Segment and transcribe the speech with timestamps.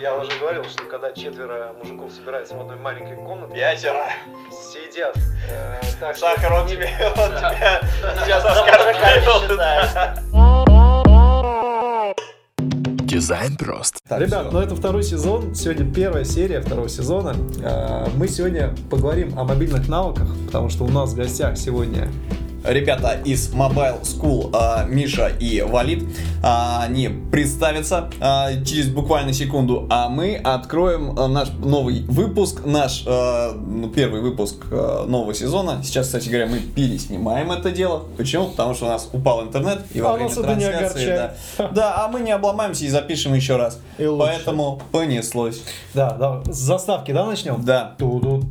[0.00, 4.06] Я уже говорил, что когда четверо мужиков собираются в одной маленькой комнате, Пятеро.
[4.50, 5.16] сидят.
[5.48, 7.80] э, так, Сахар, он тебе, он тебя
[8.24, 8.44] сейчас
[13.06, 14.00] Дизайн прост.
[14.10, 17.34] Ребят, ну это второй сезон, сегодня первая серия второго сезона.
[17.62, 22.08] Э, Мы сегодня поговорим о мобильных навыках, потому что у нас в гостях сегодня
[22.66, 26.04] Ребята из Mobile School, а, Миша и Валид,
[26.42, 33.88] а, они представятся а, через буквально секунду, а мы откроем наш новый выпуск, наш ну,
[33.94, 35.80] первый выпуск нового сезона.
[35.84, 38.04] Сейчас, кстати говоря, мы переснимаем это дело.
[38.16, 38.48] Почему?
[38.48, 41.06] Потому что у нас упал интернет и во А время это не трансляции.
[41.06, 41.68] да.
[41.72, 43.78] да, а мы не обломаемся и запишем еще раз.
[43.98, 44.32] И лучше.
[44.32, 45.62] Поэтому понеслось.
[45.94, 47.62] Да, да, с заставки, да, начнем?
[47.64, 47.94] Да.
[47.98, 48.42] Туду,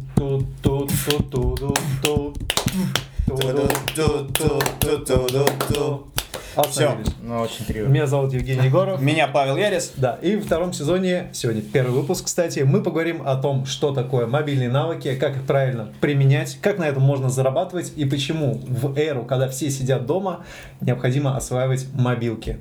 [6.55, 7.12] Остановились.
[7.21, 7.88] Ну, очень криво.
[7.88, 9.02] Меня зовут Евгений Егоров.
[9.02, 9.91] Меня Павел Ярис.
[9.98, 14.26] Да, и в втором сезоне, сегодня первый выпуск, кстати, мы поговорим о том, что такое
[14.26, 19.24] мобильные навыки, как их правильно применять, как на этом можно зарабатывать и почему в эру,
[19.24, 20.46] когда все сидят дома,
[20.79, 22.59] необходимо осваивать мобилки.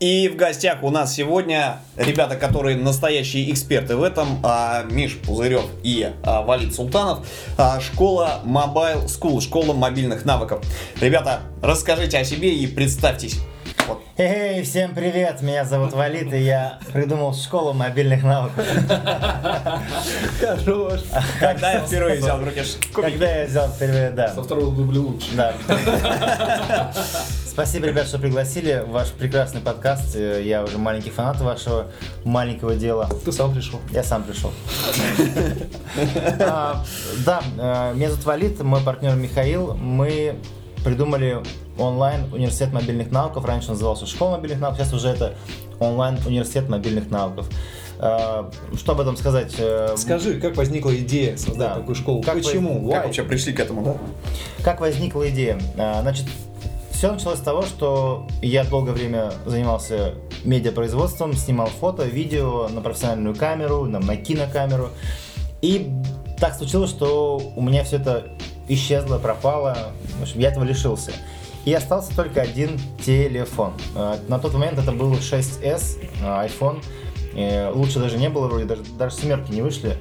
[0.00, 4.40] И в гостях у нас сегодня ребята, которые настоящие эксперты в этом.
[4.42, 7.26] а, Миш Пузырев и а, Валид Султанов.
[7.56, 10.64] а, Школа Mobile School, школа мобильных навыков.
[11.00, 13.38] Ребята, расскажите о себе и представьтесь.
[13.86, 14.02] Вот.
[14.16, 18.66] Эй, всем привет, меня зовут Валит, и я придумал школу мобильных навыков.
[20.40, 21.00] Хорош.
[21.38, 22.62] Когда я впервые взял в руки
[22.94, 24.34] Когда я взял впервые, да.
[24.34, 25.28] Со второго дубля лучше.
[25.34, 25.54] Да.
[27.54, 30.16] Спасибо, ребят, что пригласили ваш прекрасный подкаст.
[30.16, 31.86] Э, Я уже маленький фанат вашего
[32.24, 33.08] маленького дела.
[33.24, 33.78] Ты сам пришел.
[33.92, 34.50] Я сам пришел.
[36.40, 36.84] А,
[37.24, 39.74] Да, э, меня зовут Валит, мой партнер Михаил.
[39.74, 40.34] Мы
[40.84, 41.38] придумали
[41.78, 43.44] онлайн университет мобильных навыков.
[43.44, 45.34] Раньше назывался школа мобильных навыков, сейчас уже это
[45.78, 47.48] онлайн университет мобильных навыков.
[48.00, 49.54] Э, Что об этом сказать?
[49.96, 51.74] Скажи, как возникла идея создать Да.
[51.76, 52.20] такую школу?
[52.20, 52.90] Как Почему?
[52.90, 53.06] Как Why?
[53.06, 54.64] вообще пришли к этому, да?
[54.64, 55.56] Как возникла идея?
[55.76, 56.26] Значит,
[56.94, 63.34] все началось с того, что я долгое время занимался медиапроизводством, снимал фото, видео на профессиональную
[63.34, 64.90] камеру, на, на кинокамеру.
[65.60, 65.90] И
[66.38, 68.28] так случилось, что у меня все это
[68.68, 69.92] исчезло, пропало.
[70.18, 71.12] В общем, я этого лишился.
[71.64, 73.72] И остался только один телефон.
[73.96, 76.82] А, На тот момент это был 6s, а, iPhone.
[77.34, 79.98] Э, Лучше даже не было, вроде даже, даже семерки не вышли.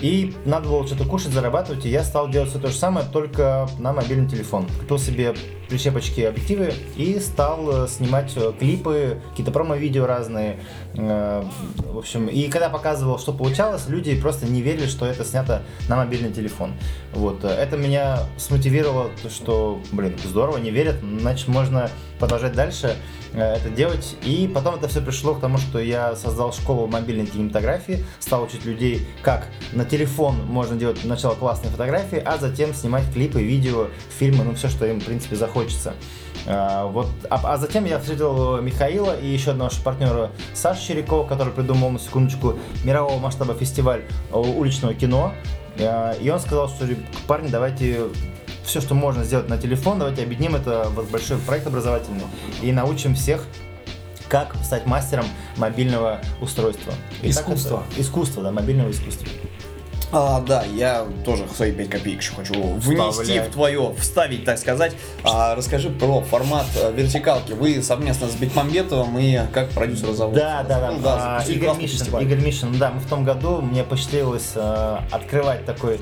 [0.00, 3.68] И надо было что-то кушать, зарабатывать, и я стал делать все то же самое, только
[3.78, 4.66] на мобильный телефон.
[4.80, 5.34] Купил себе
[5.68, 10.60] прищепочки, объективы и стал э, снимать э, клипы, какие-то промо-видео разные.
[10.94, 11.44] Э,
[11.76, 15.96] В общем, и когда показывал, что получалось, люди просто не верили, что это снято на
[15.96, 16.74] мобильный телефон.
[17.12, 17.44] Вот.
[17.44, 22.96] Это меня смотивировало, то, что, блин, здорово, не верят, значит, можно продолжать дальше
[23.34, 24.16] это делать.
[24.22, 28.64] И потом это все пришло к тому, что я создал школу мобильной кинематографии, стал учить
[28.64, 34.44] людей, как на телефон можно делать сначала классные фотографии, а затем снимать клипы, видео, фильмы,
[34.44, 35.94] ну все, что им, в принципе, захочется.
[36.46, 41.26] А, Вот, а, а затем я встретил Михаила и еще одного нашего партнера Сашу Черякова,
[41.26, 45.34] который придумал, на секундочку, мирового масштаба фестиваль э, уличного кино.
[46.20, 46.88] И он сказал, что
[47.28, 48.08] парни, давайте
[48.68, 52.22] все, что можно сделать на телефон, давайте объединим это в большой проект образовательный
[52.62, 53.44] и научим всех
[54.28, 55.24] как стать мастером
[55.56, 56.92] мобильного устройства.
[57.22, 57.82] И так Искусства.
[57.90, 59.26] это- искусства, да, мобильного искусства.
[60.10, 63.48] А, да, я тоже свои 5 копеек еще хочу внести Вставляй.
[63.48, 64.92] в твое, вставить, так сказать.
[65.22, 67.52] А, расскажи про формат э, вертикалки.
[67.52, 70.34] Вы совместно с Бекмамбетовым и как продюсер зовут?
[70.34, 70.90] Да, да, да.
[70.92, 72.22] Ну, А, запустили Игорь Мишин, фестиваль.
[72.22, 76.00] Игорь Мишин, да, мы в том году, мне посчастливилось э, открывать такой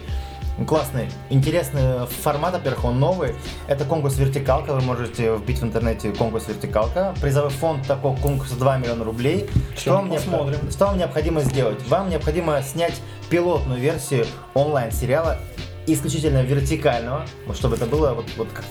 [0.65, 3.35] классный, интересный формат, во-первых, он новый.
[3.69, 7.15] Это конкурс «Вертикалка», вы можете вбить в интернете конкурс «Вертикалка».
[7.21, 9.51] Призовой фонд такого конкурса 2 миллиона рублей.
[9.77, 10.71] Что вам, посмотрим.
[10.71, 11.87] что вам необходимо сделать?
[11.89, 12.95] Вам необходимо снять
[13.29, 15.39] пилотную версию онлайн-сериала
[15.87, 18.65] исключительно вертикального, чтобы это было вот, вот как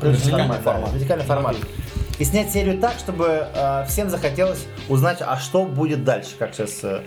[0.00, 0.92] Вертикальный формат.
[0.92, 1.56] вертикальный формат.
[2.18, 6.30] И снять серию так, чтобы э, всем захотелось узнать, а что будет дальше.
[6.38, 7.00] Как сейчас э,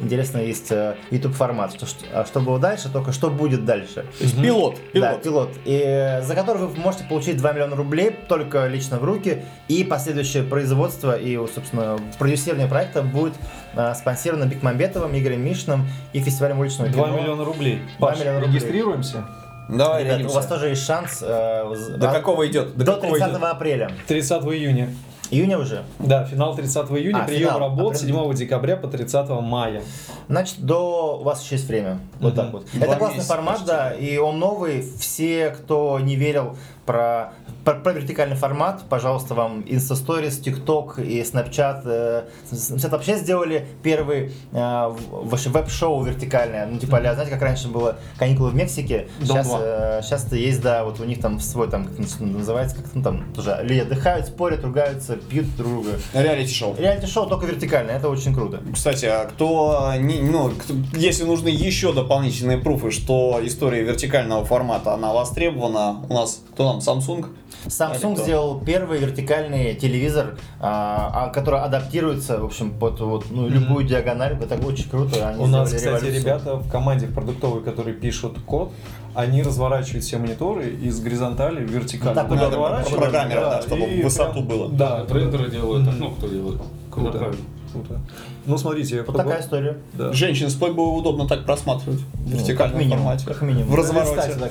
[0.00, 4.06] интересно есть э, YouTube формат, что, что, а что было дальше, только что будет дальше.
[4.18, 5.22] То есть пилот, Да, пилот.
[5.22, 5.50] пилот.
[5.64, 9.42] И э, за который вы можете получить 2 миллиона рублей только лично в руки.
[9.68, 13.34] И последующее производство и, собственно, продюсирование проекта будет
[13.74, 17.16] э, спонсировано Бекмамбетовым, Игорем Мишиным и фестивалем уличного 2 кино.
[17.18, 17.82] миллиона рублей.
[17.98, 18.54] Два Паш, миллиона рублей.
[18.54, 19.24] регистрируемся.
[19.68, 21.20] Давай, Ребята, у вас тоже есть шанс.
[21.22, 22.76] э, До а- какого идет?
[22.76, 23.42] До До какого 30 идет?
[23.42, 23.90] апреля.
[24.06, 24.94] 30 июня.
[25.30, 25.82] Июня уже.
[25.98, 27.58] Да, финал 30 июня, А, прием финал.
[27.58, 29.82] работ А, 7 декабря по 30 мая.
[30.28, 31.98] Значит, до у вас еще есть время.
[32.20, 32.36] Вот Мгм.
[32.36, 32.66] так вот.
[32.74, 33.66] Два Это классный месяца формат, почти.
[33.66, 34.82] да, и он новый.
[34.98, 37.32] Все, кто не верил про,
[37.64, 41.82] про, про вертикальный формат, пожалуйста, вам Insta Stories, TikTok и Snapchat.
[41.84, 46.66] э, Snapchat вообще сделали первый э, веб-шоу вертикальное.
[46.66, 50.84] Ну, типа, а знаете, как раньше было каникулы в Мексике, сейчас, э, сейчас есть, да,
[50.84, 55.16] вот у них там свой, там, как называется, как там тоже, люди отдыхают, спорят, ругаются,
[55.16, 55.90] пьют друг друга.
[56.12, 56.76] Реалити-шоу.
[56.78, 58.60] Реалити-шоу только вертикальное, это очень круто.
[58.72, 64.92] Кстати, а кто, не, ну, кто- если нужны еще дополнительные пруфы, что история вертикального формата,
[64.94, 67.26] она востребована, у нас, кто там, Samsung?
[67.66, 73.84] Samsung сделал первый вертикальный телевизор, а, а, который адаптируется, в общем, под вот, ну, любую
[73.86, 74.36] диагональ.
[74.40, 75.28] Это очень круто.
[75.28, 76.14] Они У нас, кстати, революцию.
[76.20, 78.72] ребята в команде в продуктовой, которые пишут код,
[79.14, 82.14] они разворачивают все мониторы из горизонтали в вертикаль.
[82.14, 84.68] Так, Вот надо разворачивают, программера, да, чтобы и высоту прям- было.
[84.70, 86.60] Да, Да, трейдеры делают, так, ну кто делает?
[86.90, 87.32] Круто.
[87.72, 88.00] Круто.
[88.46, 89.78] Ну, смотрите, Вот такая история.
[89.94, 90.12] Да.
[90.12, 93.26] Женщин с было удобно так просматривать в Ну, вертикальном как минимум, формате.
[93.26, 93.68] как минимум.
[93.68, 94.50] В развороте.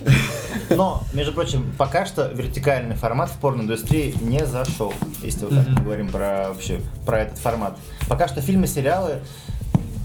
[0.70, 4.92] Но, между прочим, пока что вертикальный формат в порноиндустрии не зашел,
[5.22, 7.76] если вот так мы говорим про вообще про этот формат.
[8.08, 9.20] Пока что фильмы, сериалы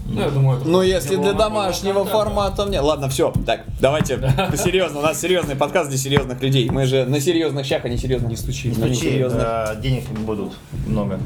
[0.06, 2.18] Ну, я думаю, это Ну, если для домашнего контента.
[2.18, 2.80] формата мне...
[2.80, 4.16] Ладно, все, так, давайте,
[4.56, 6.68] серьезно, у нас серьезный подкаст для серьезных людей.
[6.70, 8.30] Мы же на серьезных щах, а не серьезных.
[8.30, 8.68] Не стучи.
[8.68, 9.42] не стучи, серьезных.
[9.46, 10.52] а, денег будут
[10.86, 11.18] много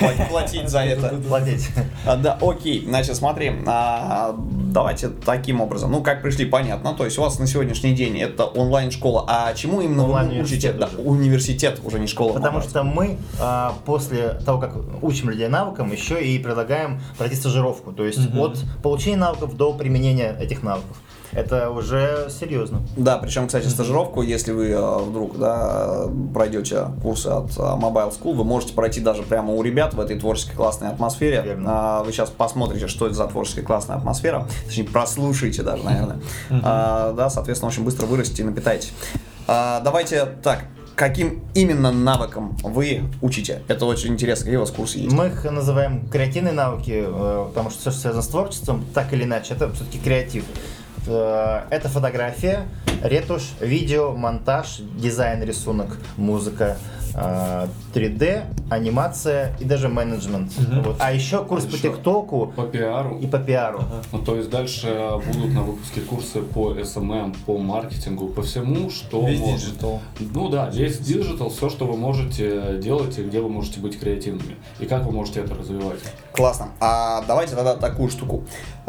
[0.00, 1.08] Платить- Платить за это.
[1.28, 1.68] платить.
[2.06, 4.34] А, Да, окей, значит, смотри, а,
[4.74, 5.92] давайте таким образом.
[5.92, 6.94] Ну, как пришли, понятно.
[6.94, 9.24] То есть у вас на сегодняшний день это онлайн-школа.
[9.28, 10.72] А чему именно вы учите?
[10.72, 12.32] Да, университет, уже не школа.
[12.34, 17.92] Потому что мы а, после того, как учим людей навыкам, еще и предлагаем пройти стажировку.
[17.92, 20.96] То есть от получения навыков до применения этих навыков.
[21.32, 22.80] Это уже серьезно.
[22.96, 28.34] Да, причем, кстати, стажировку, если вы э, вдруг да, пройдете курсы от э, Mobile School,
[28.34, 31.42] вы можете пройти даже прямо у ребят в этой творческой классной атмосфере.
[31.44, 31.64] Верно.
[31.70, 34.46] А, Вы сейчас посмотрите, что это за творческая классная атмосфера.
[34.66, 36.18] Точнее, прослушайте даже, наверное.
[36.50, 38.90] А, Да, соответственно, очень быстро вырастите и напитаете.
[39.46, 40.64] А, Давайте так.
[40.94, 43.62] Каким именно навыкам вы учите?
[43.66, 44.44] Это очень интересно.
[44.44, 45.12] Какие у вас курсы есть?
[45.12, 49.24] Мы их называем креативные навыки, э, потому что все, что связано с творчеством, так или
[49.24, 50.44] иначе, это все-таки креатив.
[51.06, 52.66] Э, Это фотография,
[53.02, 56.76] ретушь, видео, монтаж, дизайн, рисунок, музыка,
[57.14, 60.52] э, 3D, анимация и даже менеджмент.
[60.84, 60.96] Вот.
[60.98, 61.90] А еще курс по Еще.
[61.90, 63.18] ТикТоку По пиару.
[63.20, 63.84] и по пиару.
[64.12, 69.26] Ну, то есть дальше будут на выпуске курсы по SMM, по маркетингу, по всему, что
[69.26, 69.56] Весь можно.
[69.58, 70.00] digital.
[70.18, 74.56] Ну да, весь digital, все, что вы можете делать и где вы можете быть креативными.
[74.80, 76.00] И как вы можете это развивать.
[76.32, 76.68] Классно.
[76.80, 78.42] А давайте тогда такую штуку.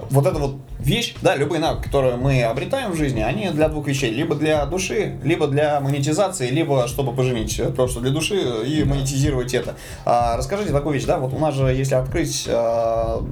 [0.10, 3.88] Вот эта вот вещь, да, любые навыки, которые мы обретаем в жизни, они для двух
[3.88, 4.12] вещей.
[4.12, 7.60] Либо для души, либо для монетизации, либо чтобы поженить.
[7.60, 8.36] э, Просто для души
[8.66, 9.76] и монетизировать это.
[10.06, 13.24] А, расскажите такую вещь, да, вот у нас же, если открыть а,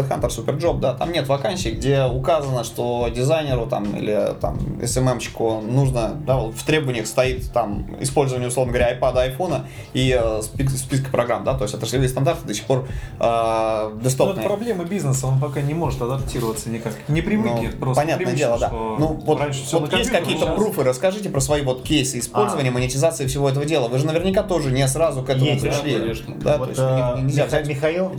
[0.00, 6.14] Headhunter Superjob, да, там нет вакансий, где указано, что дизайнеру там или там SMM-щику нужно,
[6.26, 11.10] да, вот в требованиях стоит там использование, условно говоря, iPad, айфона и э, список, списка
[11.10, 12.86] программ, да, то есть отраслевые стандарты до сих пор
[13.18, 14.46] э, Ну, это десктопные.
[14.46, 16.94] проблема бизнеса, он пока не может адаптироваться никак.
[17.08, 18.02] Не Ну, привыкнет просто.
[18.02, 18.68] понятное дело, да.
[18.70, 22.70] Ну, вот, раньше вот на есть какие-то сейчас- пруфы, расскажите про свои вот кейсы использования,
[22.70, 22.72] А.
[22.72, 23.88] монетизации всего этого дела.
[23.88, 25.98] Вы же наверняка тоже не сразу к этому Есть, да, пришли.
[25.98, 26.34] конечно.
[26.36, 28.12] Да, вот, то есть не- нельзя Миха- взять- Михаил,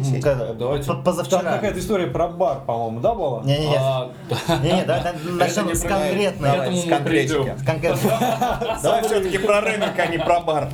[0.57, 0.94] Давайте.
[1.04, 1.60] позавчера.
[1.71, 3.44] Какая-то история про бар, по-моему, да, была?
[3.44, 4.12] Не-не-не, А,
[4.63, 6.51] не-не, да, да, начнем не с конкретной.
[6.51, 7.56] Давай, с конкретики.
[8.83, 10.69] Давай все-таки про рынок, а не про бар.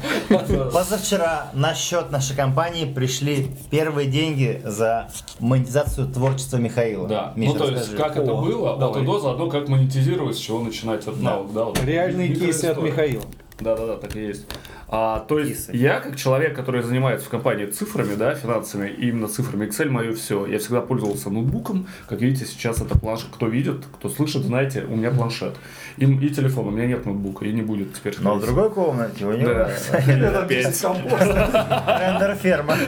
[0.74, 5.10] Позавчера на счет нашей компании пришли первые деньги за
[5.40, 7.08] монетизацию творчества Михаила.
[7.08, 7.34] Да.
[7.36, 9.04] Ну, то есть, как это было, от давай.
[9.04, 11.84] и до, заодно как монетизировать, с чего начинать этот навык.
[11.84, 12.78] Реальные кейсы от.
[12.78, 13.24] Михаила.
[13.60, 14.46] Да, да, да, так и есть.
[14.90, 15.76] А, то есть Кейсы.
[15.76, 20.14] я, как человек, который занимается в компании цифрами, да, финансами, и именно цифрами Excel мое
[20.14, 20.46] все.
[20.46, 21.88] Я всегда пользовался ноутбуком.
[22.08, 23.28] Как видите, сейчас это планшет.
[23.34, 25.56] Кто видит, кто слышит, знаете, у меня планшет.
[25.98, 26.68] И, и телефон.
[26.68, 28.16] У меня нет ноутбука, и не будет теперь.
[28.20, 29.66] Но в другой комнате у него Да.
[30.44, 30.84] Опять.
[30.84, 32.78] рендер-ферма.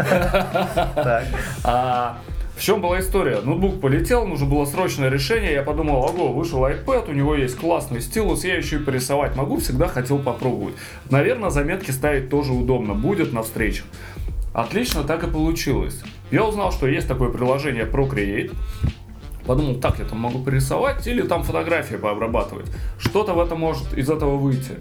[0.95, 1.25] Так.
[2.59, 3.39] В чем была история?
[3.39, 5.53] Ноутбук полетел, нужно было срочное решение.
[5.53, 9.59] Я подумал, ого, вышел iPad, у него есть классный стилус, я еще и порисовать могу,
[9.61, 10.75] всегда хотел попробовать.
[11.09, 13.85] Наверное, заметки ставить тоже удобно будет на встречах.
[14.53, 16.03] Отлично, так и получилось.
[16.31, 18.53] Я узнал, что есть такое приложение Procreate.
[19.45, 22.65] Подумал, так, я там могу порисовать или там фотографии пообрабатывать.
[22.97, 24.73] Что-то в этом может из этого выйти.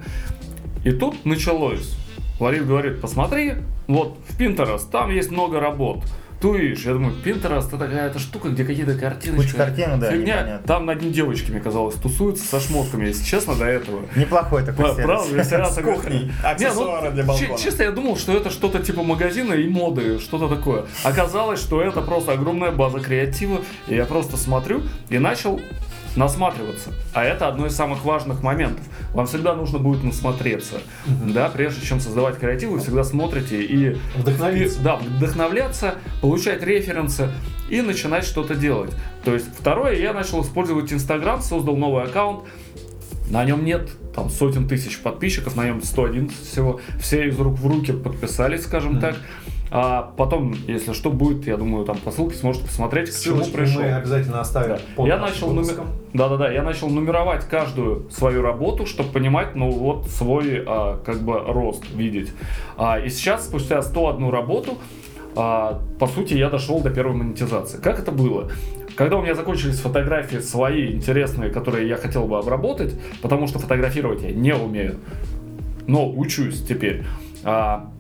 [0.85, 1.97] И тут началось.
[2.41, 3.53] Ларис говорит, посмотри,
[3.87, 6.03] вот в Pinterest, там есть много работ.
[6.41, 9.47] Туишь, я думаю, Pinterest это какая-то штука, где какие-то картиночки.
[9.51, 10.61] Куча картинок, да, Фигня.
[10.67, 14.03] Там над ним девочки, мне казалось, тусуются со шмотками, если честно, до этого.
[14.15, 15.05] Неплохой такой сервис.
[15.05, 16.19] Правда, если раз С кухней.
[16.21, 17.59] Не, ну, Аксессуары для балкона.
[17.59, 20.85] че- Честно, я думал, что это что-то типа магазина и моды, что-то такое.
[21.03, 23.61] Оказалось, что это просто огромная база креатива.
[23.89, 25.61] И я просто смотрю и начал
[26.19, 26.91] насматриваться.
[27.15, 28.85] А это одно из самых важных моментов.
[29.15, 30.77] Вам всегда нужно будет насмотреться.
[31.07, 34.81] Да, прежде чем создавать креатив, вы всегда смотрите и Вдохновиться.
[34.83, 37.31] да, вдохновляться, получать референсы
[37.71, 38.91] и начинать что-то делать.
[39.25, 42.45] То есть второе, я начал использовать Инстаграм, создал новый аккаунт.
[43.31, 46.81] На нем нет там сотен тысяч подписчиков, на нем 111 всего.
[47.01, 49.17] Все из рук в руки подписались, скажем так.
[49.71, 53.57] А потом, если что будет, я думаю, там по ссылке сможете посмотреть, к чему Ссылочку
[53.59, 53.83] пришел.
[53.83, 54.81] мы обязательно оставим Да.
[54.97, 55.87] под Я начал, нуме- выпуском.
[56.15, 61.39] да-да-да, я начал нумеровать каждую свою работу, чтобы понимать, ну вот свой а, как бы
[61.41, 62.33] рост видеть.
[62.79, 64.79] А, и сейчас, спустя 101 работу,
[65.37, 67.79] а, по сути, я дошел до первой монетизации.
[67.79, 68.51] Как это было?
[68.97, 74.23] Когда у меня закончились фотографии свои интересные, которые я хотел бы обработать, потому что фотографировать
[74.23, 74.97] я не умею,
[75.87, 77.05] но учусь теперь,
[77.45, 77.91] а,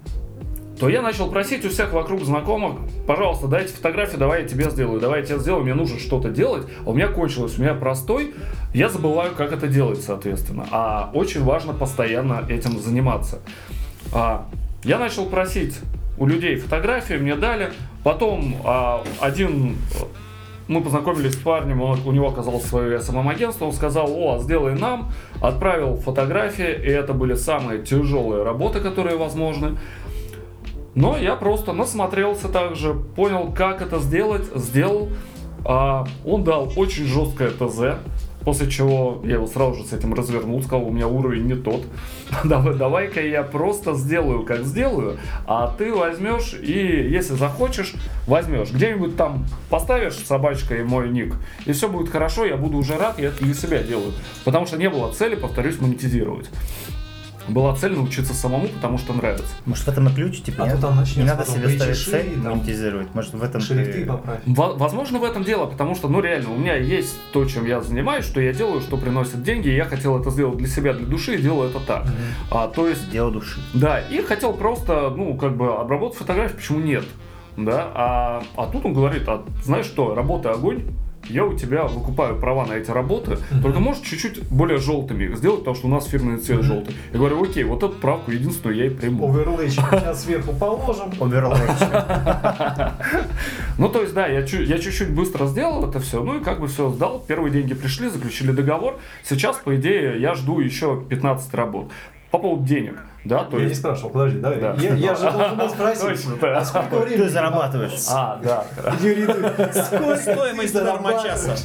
[0.78, 5.00] то я начал просить у всех вокруг знакомых, пожалуйста, дайте фотографию, давай я тебе сделаю,
[5.00, 8.35] давай я тебе сделаю, мне нужно что-то делать, а у меня кончилось, у меня простой,
[8.75, 10.66] я забываю, как это делать, соответственно.
[10.70, 13.40] А очень важно постоянно этим заниматься.
[14.12, 14.47] А,
[14.85, 15.75] я начал просить
[16.16, 17.73] у людей фотографии, мне дали,
[18.04, 19.76] потом а, один
[20.68, 25.11] мы познакомились с парнем, он- у него оказалось свое СММ-агентство, он сказал, о, сделай нам,
[25.40, 29.78] отправил фотографии, и это были самые тяжелые работы, которые возможны.
[30.95, 35.09] Но я просто насмотрелся также, понял, как это сделать, сделал.
[35.64, 37.99] А, он дал очень жесткое ТЗ,
[38.45, 41.83] после чего я его сразу же с этим развернул, сказал, у меня уровень не тот.
[42.45, 47.95] Давай- Давай-ка я просто сделаю, как сделаю, а ты возьмешь и, если захочешь,
[48.26, 48.71] возьмешь.
[48.71, 51.35] Где-нибудь там поставишь собачкой мой ник,
[51.66, 54.12] и все будет хорошо, я буду уже рад, я это для себя делаю.
[54.45, 56.49] Потому что не было цели, повторюсь, монетизировать.
[57.49, 59.47] Была цель научиться самому, потому что нравится.
[59.67, 60.81] Может, в этом и ключ, типа, А нет?
[60.81, 63.14] там Не надо себе ставить цель там монетизировать.
[63.14, 64.07] Может, в этом Шрифты ты...
[64.07, 64.40] поправь.
[64.47, 67.81] Во- Возможно, в этом дело, потому что, ну, реально, у меня есть то, чем я
[67.81, 71.07] занимаюсь, что я делаю, что приносит деньги, и я хотел это сделать для себя, для
[71.07, 72.07] души, и делаю это так.
[72.50, 73.61] А, то есть, Дело души.
[73.75, 77.05] да, и хотел просто, ну, как бы обработать фотографии, почему нет,
[77.57, 80.85] да, а, а тут он говорит, а знаешь что, работа огонь,
[81.28, 85.61] я у тебя выкупаю права на эти работы, только может чуть-чуть более желтыми их сделать,
[85.61, 86.94] потому что у нас фирменный цвет желтый.
[87.12, 89.28] Я говорю, окей, вот эту правку единственную я и приму.
[89.28, 91.12] Оверлейчик сейчас сверху положим.
[91.20, 91.78] Оверлэйч.
[93.78, 96.90] Ну, то есть, да, я чуть-чуть быстро сделал это все, ну и как бы все
[96.90, 98.99] сдал, первые деньги пришли, заключили договор.
[99.23, 101.92] Сейчас, по идее, я жду еще 15 работ.
[102.30, 103.80] По поводу денег, да, то Я не есть...
[103.80, 104.61] спрашивал, подожди, давай.
[104.61, 104.75] Да.
[104.78, 106.58] Я, я же должен был спросить, Точно, да.
[106.58, 107.92] а сколько времени Ты зарабатываешь.
[108.11, 108.64] А, да.
[109.00, 111.56] Юрий, сколько Стоимость нормочаса.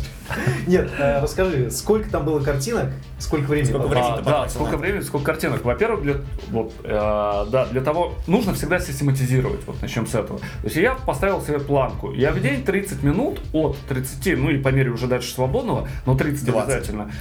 [0.65, 2.87] Нет, э, расскажи, сколько там было картинок,
[3.19, 3.69] сколько времени?
[3.69, 4.13] Сколько времени?
[4.19, 5.65] А, да, сколько времени, сколько картинок.
[5.65, 6.15] Во-первых, для,
[6.49, 10.39] вот, э, да, для того, нужно всегда систематизировать, вот начнем с этого.
[10.39, 12.13] То есть я поставил себе планку.
[12.13, 16.15] Я в день 30 минут от 30, ну и по мере уже дальше свободного, но
[16.15, 16.63] 30 20.
[16.63, 17.11] обязательно.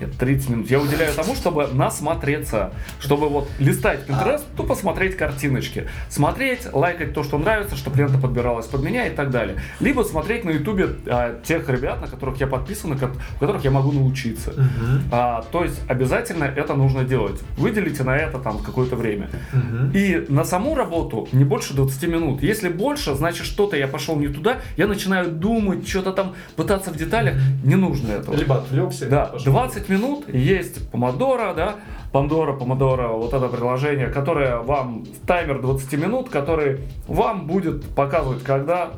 [0.00, 0.70] Нет, 30 минут.
[0.70, 5.88] Я уделяю тому, чтобы насмотреться, чтобы вот листать Pinterest, тупо смотреть картиночки.
[6.08, 9.60] Смотреть, лайкать то, что нравится, чтобы лента подбиралась под меня и так далее.
[9.80, 12.96] Либо смотреть на ютубе а, тех ребят, на которых я подписан, у
[13.38, 14.52] которых я могу научиться.
[14.52, 15.02] Мгм.
[15.12, 17.40] А, то есть обязательно это нужно делать.
[17.56, 19.28] Выделите на это там какое-то время.
[19.52, 19.92] Мгм.
[19.92, 22.42] И на саму работу не больше 20 минут.
[22.42, 26.96] Если больше, значит что-то я пошел не туда, я начинаю думать, что-то там пытаться в
[26.96, 27.34] деталях.
[27.64, 28.34] Не нужно этого.
[28.34, 29.06] Либо отвлекся.
[29.06, 29.52] Да, пошел.
[29.52, 31.76] 20 минут есть помодоро, да,
[32.12, 38.92] Пандора, Помодоро, вот это приложение, которое вам, таймер 20 минут, который вам будет показывать, когда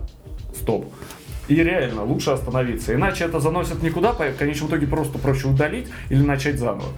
[0.54, 0.86] стоп.
[1.48, 2.94] И реально, лучше остановиться.
[2.94, 6.88] Иначе это заносит никуда, в конечном итоге просто проще удалить или начать заново.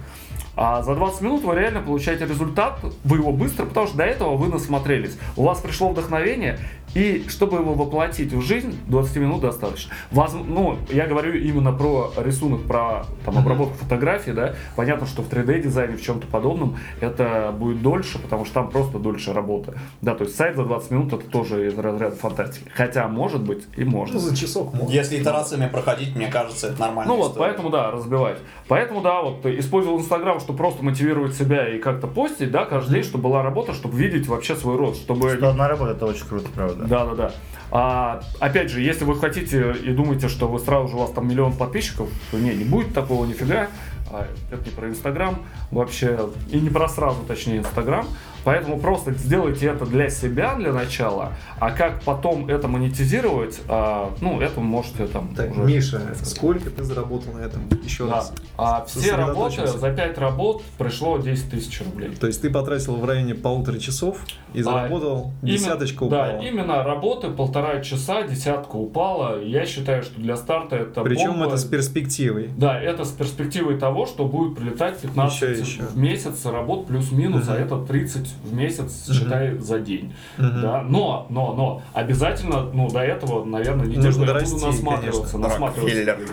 [0.55, 4.37] А за 20 минут вы реально получаете результат, вы его быстро, потому что до этого
[4.37, 5.17] вы насмотрелись.
[5.35, 6.59] У вас пришло вдохновение,
[6.95, 9.93] и чтобы его воплотить в жизнь, 20 минут достаточно.
[10.11, 14.55] Воз- ну, я говорю именно про рисунок, про там, обработку фотографий, да.
[14.75, 19.33] Понятно, что в 3D-дизайне, в чем-то подобном, это будет дольше, потому что там просто дольше
[19.33, 19.75] работа.
[20.01, 22.69] Да, то есть сайт за 20 минут это тоже из разряда фантастики.
[22.73, 24.15] Хотя, может быть, и можно.
[24.15, 24.93] Ну, за часок можно.
[24.93, 27.13] Если итерациями проходить, мне кажется, это нормально.
[27.13, 28.37] Ну вот, поэтому, да, разбивать.
[28.69, 32.93] Поэтому, да, вот э, использовал Инстаграм, чтобы просто мотивировать себя и как-то постить, да, каждый
[32.93, 35.29] день, чтобы была работа, чтобы видеть вообще свой рост, чтобы...
[35.31, 36.84] Что одна работа, это очень круто, правда.
[36.87, 37.31] Да, да, да.
[37.71, 41.27] А, опять же, если вы хотите и думаете, что вы сразу же у вас там
[41.27, 43.67] миллион подписчиков, то не, не будет такого нифига.
[44.11, 45.39] а это не про Инстаграм
[45.71, 48.07] вообще, и не про сразу, точнее, Инстаграм.
[48.45, 54.39] Поэтому просто сделайте это для себя для начала, а как потом это монетизировать, а, ну,
[54.39, 57.63] это можете там Так, уже- Миша, сколько ты заработал на этом?
[57.83, 58.13] Еще Да.
[58.17, 58.33] раз.
[58.57, 62.11] А все работы, за 5 работ пришло 10 тысяч рублей.
[62.15, 64.17] То есть ты потратил в районе полутора часов
[64.53, 66.23] и заработал А, Именно- десяточка упала.
[66.27, 69.41] Да, именно работы полтора часа, десятка упала.
[69.41, 71.47] Я считаю, что для старта это Причем бомба.
[71.47, 72.49] это с перспективой.
[72.55, 75.81] Да, это с перспективой того, что будет прилетать 15 Еще, еще.
[75.83, 77.63] в месяц работ плюс-минус, а Мгм.
[77.63, 79.17] это 30 в месяц, Мгм.
[79.17, 80.13] считай, за день.
[80.37, 80.61] Мгм.
[80.61, 85.31] Да, но, но, но, обязательно, ну, до этого, наверное, неделю Нужно я дорасти, буду насматриваться,
[85.37, 85.39] конечно.
[85.39, 86.23] насматриваться.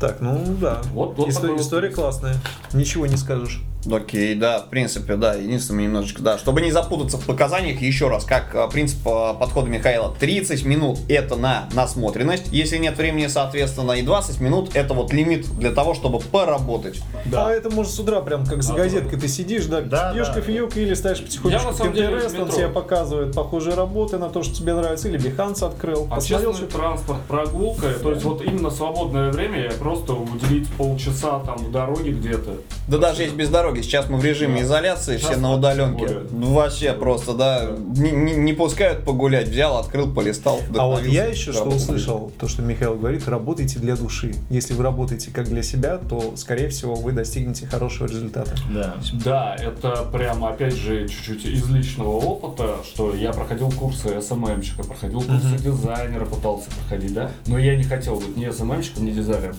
[0.00, 0.80] Так, ну да.
[0.92, 2.36] Вот- вот Исто- такой вот История классная.
[2.72, 3.62] Ничего не скажешь.
[3.90, 5.34] Окей, да, в принципе, да.
[5.34, 6.38] Единственное, немножечко, да.
[6.38, 10.14] Чтобы не запутаться в показаниях, еще раз, как а, принцип а, подхода Михаила.
[10.18, 15.46] 30 минут это на насмотренность, если нет времени, соответственно, и 20 минут это вот лимит
[15.58, 17.00] для того, чтобы поработать.
[17.26, 17.46] Да.
[17.46, 20.28] А это может с утра прям как за Да, газеткой ты сидишь, да, Да, пьешь
[20.28, 20.34] да.
[20.34, 24.42] кофеек или ставишь Я, потихонечку на самом в он тебе показывает похожие работы на то,
[24.42, 28.70] что тебе нравится, или Behance открыл, посмотрел, Общественный что транспорт, прогулка, то есть вот именно
[28.70, 32.56] свободное время я просто уделить полчаса там в дороге где-то.
[32.88, 33.75] Да даже есть без дороги.
[33.82, 34.66] Сейчас мы в режиме Да.
[34.66, 36.08] изоляции, Сейчас все на удаленке.
[36.30, 37.70] Ну, Вообще просто, да.
[37.96, 39.48] Не, не- не пускают погулять.
[39.48, 40.60] Взял, открыл, полистал.
[40.76, 44.34] А вот я еще что услышал, то, что Михаил говорит, работайте для души.
[44.50, 48.54] Если вы работаете как для себя, то, скорее всего, вы достигнете хорошего результата.
[48.72, 48.96] Да.
[49.12, 55.20] Да, это прямо, опять же, чуть-чуть из личного опыта, что я проходил курсы СММщика, проходил
[55.22, 59.56] курсы дизайнера, пытался проходить, да, но я не хотел быть ни СММщиком, ни дизайнером.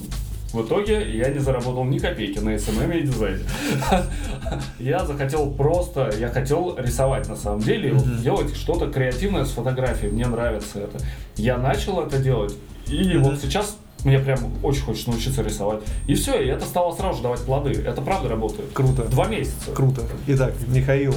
[0.57, 3.43] В итоге я не заработал ни копейки на SMM и дизайне.
[4.79, 10.25] Я захотел просто, я хотел рисовать на самом деле, делать что-то креативное с фотографией, мне
[10.25, 10.97] нравится это.
[11.35, 12.55] Я начал это делать,
[12.87, 15.81] и вот сейчас мне прям очень хочется научиться рисовать.
[16.07, 17.71] И все, и это стало сразу же давать плоды.
[17.71, 18.69] Это правда работает.
[18.73, 19.03] Круто.
[19.03, 19.71] Два месяца.
[19.75, 20.01] Круто.
[20.27, 21.13] Итак, Михаил,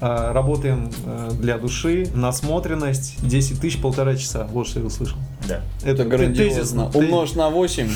[0.00, 4.46] работаем э, для души, насмотренность, 10 тысяч, полтора часа.
[4.52, 5.18] Вот что я услышал.
[5.48, 5.60] Да.
[5.82, 6.44] Это т- грандиозно.
[6.54, 6.90] тезисно.
[6.90, 7.88] Ты- Умножь на 8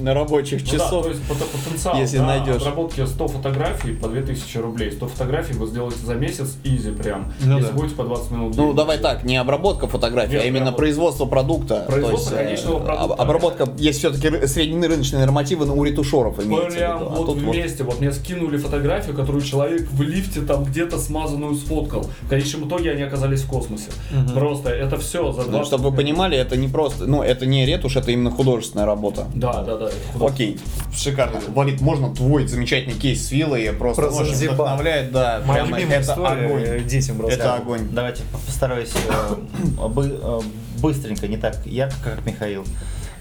[0.00, 1.04] на рабочих Ну да, часов.
[1.04, 2.60] то есть пот- потенциал если да, найдешь.
[2.62, 4.92] обработки 100 фотографий по 2000 рублей.
[4.92, 7.32] 100 фотографий вы сделаете за месяц изи прям.
[7.44, 7.76] Ну если да.
[7.76, 8.54] будете по 20 минут.
[8.54, 11.84] в Ну, давай так, не обработка фотографий, Нет, а именно прям- производство продукта.
[11.86, 13.14] Производство То есть, э, конечного продукта.
[13.14, 17.10] об- Обработка, есть все-таки средние рыночные нормативы, но у ретушеров имеется в Прям виду.
[17.10, 20.98] А вот тут вот вместе, вот мне скинули фотографию, которую человек в лифте там где-то
[21.36, 22.06] смазанную сфоткал.
[22.22, 23.90] В конечном итоге они оказались в космосе.
[24.34, 27.64] Просто это все за Ну, 20 чтобы вы понимали, это не просто, ну, это не
[27.66, 29.26] ретушь, это именно художественная работа.
[29.34, 29.88] Да, да, да.
[30.14, 30.26] это.
[30.26, 30.58] Окей,
[30.94, 31.40] шикарно.
[31.48, 33.70] Валид, можно твой замечательный кейс с виллой?
[33.72, 34.54] Просто Про очень Занзибар.
[34.54, 35.42] вдохновляет, да.
[35.46, 36.62] Моя прямо любимая это история, огонь.
[36.64, 37.56] э, детям Это рассказывал.
[37.62, 37.88] огонь.
[37.92, 40.40] Давайте постараюсь э, бы- э,
[40.80, 42.64] быстренько, не так ярко, как Михаил.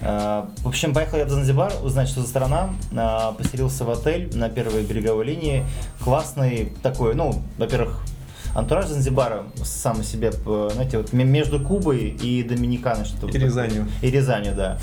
[0.01, 2.69] Э, В общем, поехал я в Занзибар, узнать, что за страна.
[2.91, 5.65] Э, Поселился в отель на первой береговой линии.
[6.03, 8.01] Классный такой, ну, во-первых,
[8.55, 13.05] антураж Занзибара сам себе, э, знаете, вот между Кубой и Доминиканой.
[13.05, 13.87] что-то И Рязанью.
[14.01, 14.77] и Рязанью, да.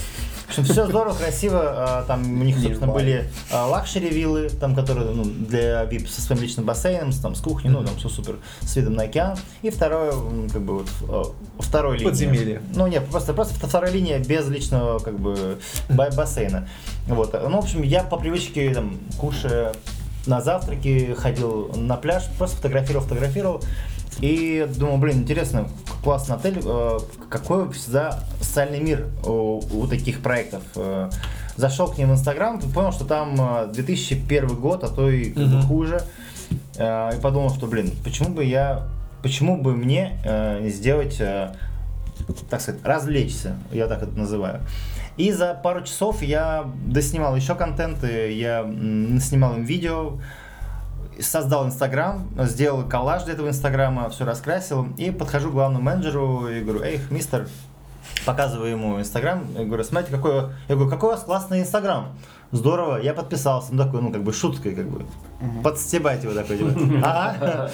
[0.58, 1.60] Общем, все здорово, красиво.
[1.64, 6.42] а, Там у них, собственно, были luxury виллы, там, которые ну, для VIP со своим
[6.42, 9.36] личным бассейном, с- там, с кухней, ну, там все супер, с видом на океан.
[9.62, 10.12] И второе,
[10.52, 11.22] как бы, вот, э,
[11.62, 12.08] второй линии.
[12.10, 12.62] Подземелье.
[12.74, 16.68] Ну, нет, просто, просто вторая линия без личного, как бы, ба- бассейна.
[17.06, 17.32] Вот.
[17.32, 19.72] Ну, в общем, я по привычке, там, кушая
[20.26, 23.62] на завтраке, ходил на пляж, просто фотографировал, фотографировал.
[24.20, 25.68] И думал, блин, интересно,
[26.04, 26.98] классный отель, э,
[27.28, 30.62] какой всегда социальный мир у, у таких проектов.
[30.76, 31.10] Э,
[31.56, 35.44] Зашел к ним в Инстаграм, понял, что там э, 2001 год, а то и как
[35.48, 36.02] бы хуже.
[36.76, 38.88] Э, И подумал, что, блин, почему бы я,
[39.22, 41.54] почему бы мне э, не сделать, э,
[42.48, 44.60] так сказать, развлечься, я так это называю.
[45.16, 48.62] И за пару часов я доснимал еще контенты, я
[49.20, 50.18] снимал им видео,
[51.20, 56.62] создал Инстаграм, сделал коллаж для этого Инстаграма, все раскрасил, и подхожу к главному менеджеру и
[56.62, 57.48] говорю, эй, мистер,
[58.24, 60.34] показываю ему Инстаграм, говорю, смотрите, какой,
[60.68, 62.08] я говорю, какой у вас классный Инстаграм.
[62.52, 65.06] Здорово, я подписался, ну такой, ну как бы шуткой, как бы,
[65.64, 66.70] подстебать его такой, типа,
[67.02, 67.70] ага,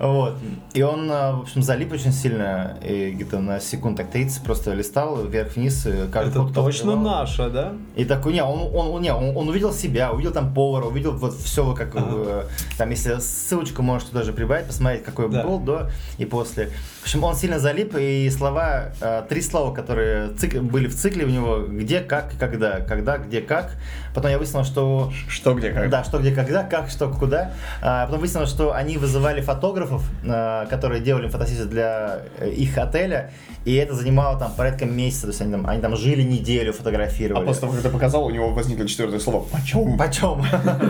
[0.00, 0.34] вот,
[0.72, 4.72] и он, а, в общем, залип очень сильно, и где-то на секунд так 30 просто
[4.72, 7.72] листал вверх-вниз, и каждую Это точно наша, да?
[7.94, 11.34] И такой, не, он, он, не, он, он увидел себя, увидел там повара, увидел вот
[11.34, 12.44] все, как э,
[12.78, 15.44] там, если ссылочку можешь туда же прибавить, посмотреть, какой Да.
[15.44, 16.70] был до и после.
[17.00, 21.26] В общем, он сильно залип, и слова, э, три слова, которые цик- были в цикле
[21.26, 22.80] у него, где, как и когда.
[22.80, 23.72] Когда, где, как.
[24.14, 25.90] Потом я выяснил, что Что где как?
[25.90, 27.52] да, что, где, когда, как, что, куда.
[27.80, 33.30] А потом выяснилось, что они вызывали фотографов, а, которые делали фотосессии для э, их отеля,
[33.64, 36.72] и это занимало там порядка месяца, то есть они там, они там жили неделю, А
[36.72, 37.46] фотографировали.
[37.46, 39.44] после того, как ты показал, у него возникло четвертое слово.
[39.52, 39.96] Почем?
[39.96, 40.42] Почем?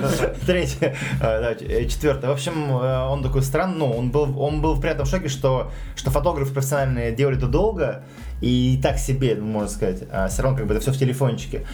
[0.47, 0.95] Третье.
[1.21, 2.29] А, э, Четвертое.
[2.29, 5.71] В общем, э, он такой странный, ну, он был, он был в приятном шоке, что,
[5.97, 8.03] что фотографы профессиональные делали это долго,
[8.40, 11.64] и так себе, можно сказать, а все равно как бы это все в телефончике.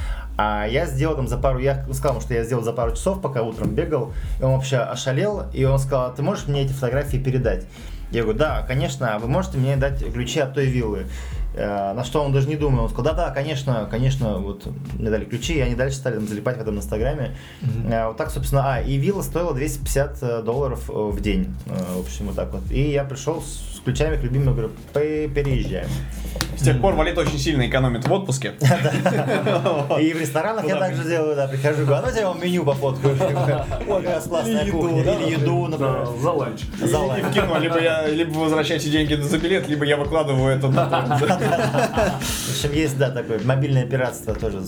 [0.40, 3.20] А я сделал там за пару, я сказал ему, что я сделал за пару часов,
[3.20, 6.72] пока утром бегал, и он вообще ошалел, и он сказал, «А ты можешь мне эти
[6.72, 7.66] фотографии передать?
[8.12, 11.06] Я говорю, да, конечно, вы можете мне дать ключи от той виллы?
[11.58, 14.66] Э, На что он даже не думал, он сказал, да-да, конечно, конечно, вот
[14.98, 17.36] мне дали ключи, и они дальше стали там залипать в этом инстаграме.
[17.90, 22.26] Э, Вот так, собственно, а, и вилла стоила 250 долларов э, в день, в общем,
[22.26, 22.62] вот так вот.
[22.70, 25.88] И я пришел с ключами к любимому, говорю, «Пе- переезжаем.
[26.56, 28.52] С тех пор Валит очень сильно экономит в отпуске.
[30.00, 33.16] И в ресторанах я также делаю, да, прихожу, говорю, а ну тебе меню пофоткаю.
[33.88, 35.02] Ой, какая классная кухня.
[35.02, 36.06] Или еду, например.
[36.20, 36.60] за ланч.
[36.82, 37.22] За ланч.
[37.24, 40.86] в кино либо я возвращаете деньги за билет, либо я выкладываю это на
[41.48, 44.62] В общем, есть, да, такое мобильное пиратство тоже.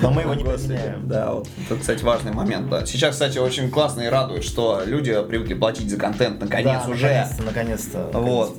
[0.00, 1.08] Но мы его не поменяем.
[1.08, 2.68] Да, вот это, кстати, важный момент.
[2.70, 2.84] Да.
[2.86, 7.06] Сейчас, кстати, очень классно и радует, что люди привыкли платить за контент, наконец уже.
[7.08, 8.10] Наконец-то, наконец-то.
[8.12, 8.56] Вот.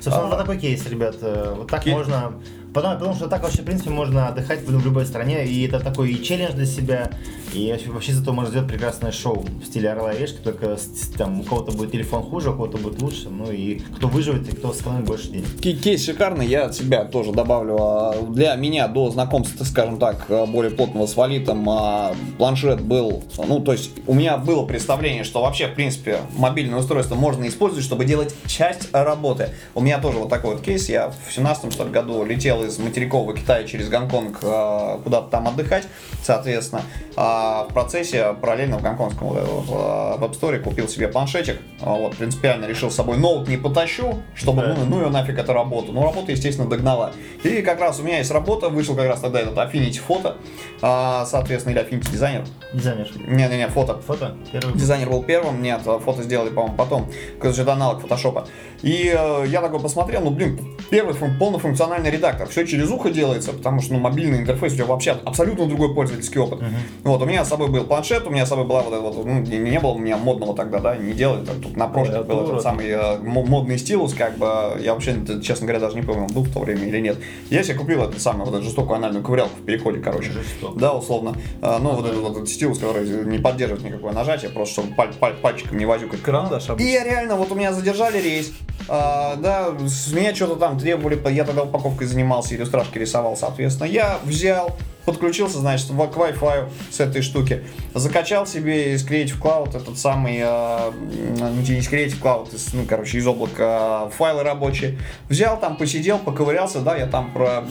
[0.00, 0.30] Собственно, А.
[0.30, 1.16] вот такой кейс, ребят.
[1.22, 2.34] Э, Вот так можно...
[2.72, 6.12] Потому, потому что так вообще, в принципе, можно отдыхать в любой стране, и это такой
[6.12, 7.10] и челлендж для себя,
[7.54, 10.76] и вообще, этого можно сделать прекрасное шоу в стиле Орла и Решки, только
[11.16, 14.56] там у кого-то будет телефон хуже, у кого-то будет лучше, ну и кто выживет, и
[14.56, 15.46] кто сэкономит больше денег.
[15.60, 17.76] Кейс шикарный, я от себя тоже добавлю.
[17.80, 23.22] А, Для меня до знакомства, скажем так, а, более плотного с валитом, а, планшет был,
[23.38, 27.84] ну, то есть у меня было представление, что вообще, в принципе, мобильное устройство можно использовать,
[27.84, 29.50] чтобы делать часть работы.
[29.74, 32.78] У меня тоже вот такой вот кейс, я в 17 что ли, году летел из
[32.78, 35.84] материкового Китая через Гонконг а, куда-то там отдыхать,
[36.22, 36.82] соответственно,
[37.16, 37.37] а
[37.68, 42.16] в процессе параллельно в гонконгском вот этом вот, а, веб-сторе купил себе планшетик, А, вот,
[42.16, 44.74] принципиально решил с собой ноут не потащу, чтобы, Да.
[44.78, 45.92] ну, ну ее нафиг эту работу.
[45.92, 47.12] Ну, работа, естественно, догнала.
[47.44, 50.36] И как раз у меня есть работа, вышел как раз тогда этот Affinity фото,
[50.82, 52.44] а, соответственно, или Affinity дизайнер.
[52.72, 53.08] Дизайнер.
[53.26, 54.00] Не-не-не, фото.
[54.06, 54.36] Фото?
[54.52, 54.74] Первый.
[54.74, 57.06] Дизайнер был первым, нет, а фото сделали, по-моему, потом.
[57.40, 58.46] Короче, это аналог фотошопа.
[58.82, 62.48] И э, я такой посмотрел, ну, блин, первый фун- полнофункциональный редактор.
[62.48, 66.40] Все через ухо делается, потому что, ну, мобильный интерфейс у тебя вообще абсолютно другой пользовательский
[66.40, 66.60] опыт.
[67.04, 69.24] Вот, у меня с собой был планшет, у меня с собой была вот эта вот,
[69.24, 72.24] ну, не, не было у меня модного тогда, да, не делали, так, тут на прошлом
[72.26, 74.46] был этот самый э, мо- модный стилус, как бы,
[74.80, 77.18] я вообще, честно говоря, даже не помню, был в то время или нет.
[77.50, 80.30] Я себе купил эту самую, вот эту жестокую анальную ковырялку в переходе, короче.
[80.32, 80.78] Жестоко.
[80.78, 81.34] Да, условно.
[81.62, 85.12] А, ну, вот этот вот этот стилус, который не поддерживает никакое нажатие, просто чтобы паль-
[85.20, 86.22] паль- пальчиком не возюкать.
[86.22, 86.88] Карандаш И обычно.
[86.88, 88.52] я реально, вот у меня задержали рейс,
[88.88, 93.86] а, да, с меня что-то там требовали, я тогда упаковкой занимался, иллюстрашки рисовал, соответственно.
[93.86, 99.98] Я взял, подключился, значит, к Wi-Fi с этой штуки, закачал себе из Creative Cloud этот
[99.98, 104.98] самый, м, не из Creative Cloud, из, ну, короче, из облака а, файлы рабочие,
[105.28, 107.64] взял там, посидел, поковырялся, да, я там про,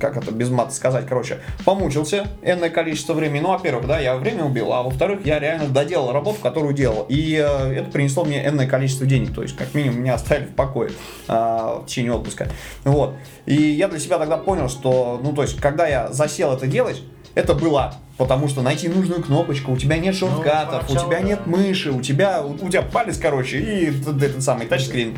[0.00, 4.44] как это без мата сказать, короче, помучился энное количество времени, ну, во-первых, да, я время
[4.44, 8.66] убил, а во-вторых, я реально доделал работу, которую делал, и э, это принесло мне энное
[8.66, 10.92] количество денег, то есть, как минимум, меня оставили в покое
[11.28, 12.48] а, в течение отпуска,
[12.84, 13.14] вот,
[13.46, 17.02] и я для себя тогда понял, что, ну, то есть, когда я засел это делать,
[17.34, 21.26] это было Потому что найти нужную кнопочку, у тебя нет шорткатов, у поначалу, тебя да.
[21.26, 25.16] нет мыши, у тебя, у, у тебя палец, короче, и этот самый тачскрин.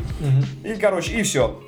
[0.63, 1.59] И, короче, и все.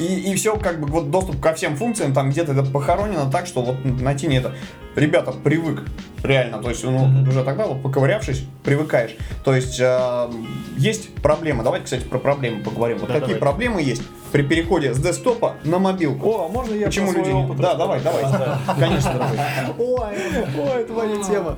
[0.00, 3.46] И, и все, как бы, вот доступ ко всем функциям, там где-то это похоронено так,
[3.46, 4.54] что вот найти не это.
[4.96, 5.82] Ребята, привык,
[6.22, 9.16] реально, то есть, ну, уже тогда, вот поковырявшись, привыкаешь.
[9.44, 10.30] То есть, э,
[10.76, 12.98] есть проблемы, давайте, кстати, про проблемы поговорим.
[12.98, 13.40] Вот Да, какие давайте.
[13.40, 14.02] проблемы есть
[14.34, 16.28] при переходе с десктопа на мобилку?
[16.28, 18.22] О, а можно я Почему люди не- опыт Да, давай, давай.
[18.24, 18.58] Да.
[18.80, 19.38] Конечно, дорогой.
[19.78, 20.16] Ой,
[20.58, 21.56] ой, это моя тема.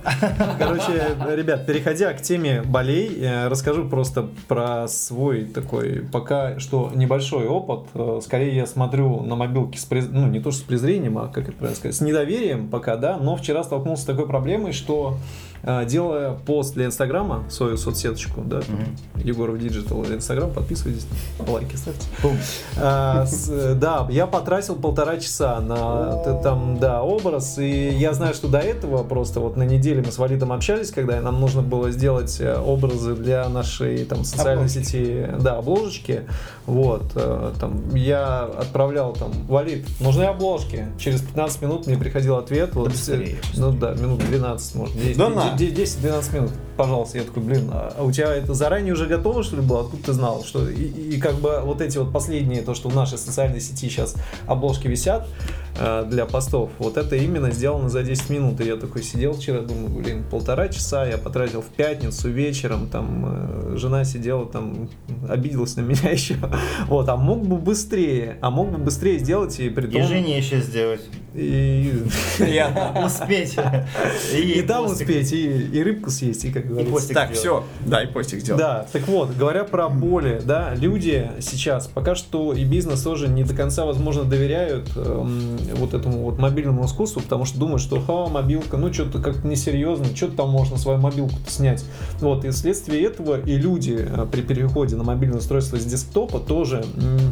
[0.59, 7.47] Короче, ребят, переходя к теме болей, э, расскажу просто про свой такой пока что небольшой
[7.47, 7.87] опыт.
[7.95, 11.29] Э, Скорее я смотрю на мобилки с през- ну не то что с презрением, а
[11.29, 13.17] как это правильно сказать, с недоверием пока, да.
[13.17, 15.17] Но вчера столкнулся с такой проблемой, что
[15.87, 18.77] делая пост для Инстаграма, свою соцсеточку, да, там,
[19.17, 21.07] Егоров Digital Инстаграм, подписывайтесь,
[21.49, 22.07] лайки ставьте.
[22.79, 28.35] А, с- э, да, я потратил полтора часа на там, да, образ, и я знаю,
[28.35, 31.91] что до этого просто вот на неделе мы с Валидом общались, когда нам нужно было
[31.91, 34.85] сделать э, образы для нашей там социальной Обложки.
[34.85, 36.23] сети, да, обложечки,
[36.67, 42.75] вот, э, там, я отправлял там, Валид, нужны обложки, через 15 минут мне приходил ответ,
[42.75, 45.56] вот, быстрее, ну да, минут 12, может, 10, Да на.
[45.57, 49.63] 10-12 минут, пожалуйста, я такой, блин, а у тебя это заранее уже готово, что ли,
[49.63, 49.81] было?
[49.81, 50.45] Откуда ты знал?
[50.45, 53.89] Что и, и как бы вот эти вот последние, то, что в нашей социальной сети
[53.89, 54.15] сейчас
[54.47, 55.29] обложки висят,
[55.79, 56.71] э, для постов.
[56.79, 58.61] Вот это именно сделано за 10 минут.
[58.61, 63.25] И я такой сидел вчера, думаю, блин, полтора часа я потратил в пятницу вечером, там
[63.27, 64.89] э, жена сидела там,
[65.29, 66.37] обиделась на меня еще.
[66.89, 70.61] Вот, а мог бы быстрее, а мог бы быстрее сделать и при И жене еще
[70.61, 71.03] сделать.
[71.35, 72.03] И,
[72.39, 73.07] Приятно.
[73.07, 73.57] Успеть.
[74.35, 76.93] и там постик- успеть, и, и рыбку съесть, и как говорится.
[76.93, 77.41] постик Так, сделать.
[77.41, 77.89] все.
[77.89, 78.59] Да, и постик сделал.
[78.59, 83.45] Да, так вот, говоря про боли, да, люди сейчас пока что и бизнес тоже не
[83.45, 88.27] до конца, возможно, доверяют эм, вот этому вот мобильному искусству, потому что думают, что ха,
[88.27, 91.85] мобилка, ну что-то как-то несерьезно, что-то там можно свою мобилку снять.
[92.21, 96.85] Вот, и вследствие этого и люди э, при переходе на мобильное устройство с десктопа тоже,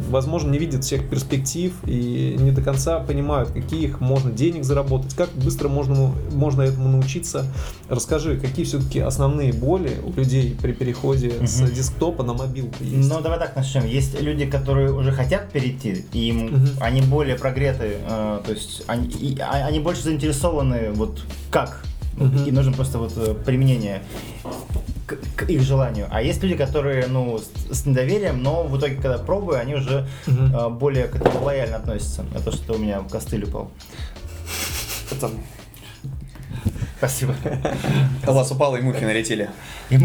[0.09, 5.29] возможно, не видят всех перспектив и не до конца понимают, каких можно денег заработать, как
[5.31, 7.45] быстро можно, можно этому научиться.
[7.89, 11.73] Расскажи, какие все-таки основные боли у людей при переходе с Мгм.
[11.73, 13.09] десктопа на мобилку есть?
[13.09, 13.85] Ну, давай так начнем.
[13.85, 16.69] Есть люди, которые уже хотят перейти, и им Мгм.
[16.79, 21.83] они более прогреты, э, то есть они, и- а- они больше заинтересованы вот как.
[22.17, 22.45] Мгм.
[22.45, 24.01] И нужно просто вот э, применение
[25.05, 26.07] к, к их желанию.
[26.11, 30.07] А есть люди, которые, ну, с, с недоверием, но в итоге, когда пробую, они уже
[30.25, 30.55] Мгм.
[30.55, 32.25] э, более к этому лояльно относятся.
[32.33, 33.69] Это что у меня костыль упал.
[35.11, 35.29] Это-
[37.07, 37.35] Спасибо.
[38.27, 39.49] У вас упало и мухи налетели.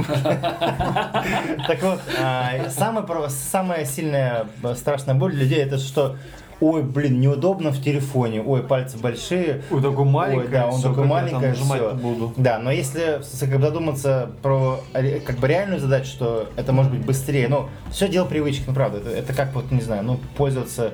[1.67, 6.17] Так вот, а, самая, сильная э, страшная боль для людей это что
[6.61, 8.43] Ой, блин, неудобно в телефоне.
[8.43, 9.63] Ой, пальцы большие.
[9.71, 11.95] Ой, такой маленький, Ой, да, он всё, такой маленький, всё.
[11.95, 12.35] буду.
[12.37, 14.85] Да, но если как бы задуматься про
[15.25, 18.99] как бы реальную задачу, что это может быть быстрее, ну, все дело привычки, ну, правда,
[18.99, 20.91] это, это как вот, не знаю, ну, пользоваться,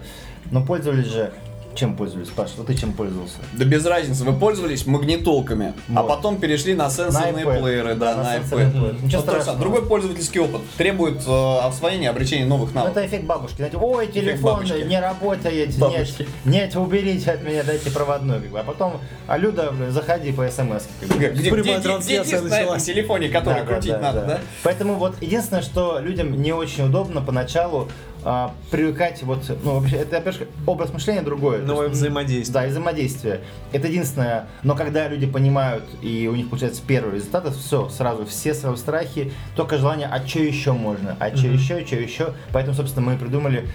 [0.53, 1.33] ну, пользовались же,
[1.77, 3.37] чем пользовались, Паш, вот ты чем пользовался?
[3.53, 6.09] Да без разницы, вы пользовались магнитолками, а Вот.
[6.09, 7.63] потом перешли на сенсорные На iPad.
[7.63, 9.05] плееры, да, Да, на на iPad.
[9.05, 9.59] Ничего а, страшного.
[9.59, 12.97] другой пользовательский опыт требует э, освоения, обретения новых навыков.
[12.97, 13.57] это эффект бабушки.
[13.59, 16.27] Знаете, ой, телефон не работает, Бабочки.
[16.45, 18.41] нет, нет, уберите от меня, дайте проводной.
[18.41, 18.59] Как бы.
[18.61, 20.85] А потом, а Люда, блин, заходи по смс.
[21.01, 21.15] Как бы.
[21.17, 22.23] Где, где, где- где
[22.65, 24.27] на телефоне, который Да, да, крутить да, надо, да.
[24.27, 24.41] да?
[24.63, 27.89] Поэтому вот единственное, что людям не очень удобно поначалу
[28.29, 31.61] а, привыкать, вот, ну, вообще, это, опять же, образ мышления другой.
[31.63, 32.53] Новое есть, взаимодействие.
[32.53, 33.41] Да, и взаимодействие.
[33.71, 34.47] Это единственное.
[34.65, 39.33] Но когда люди понимают, и у них получается первый результат, все, сразу, все сразу страхи,
[39.55, 41.55] только желание, а что еще можно, а что Мгм.
[41.57, 42.35] еще, что еще.
[42.53, 43.69] Поэтому, собственно, мы придумали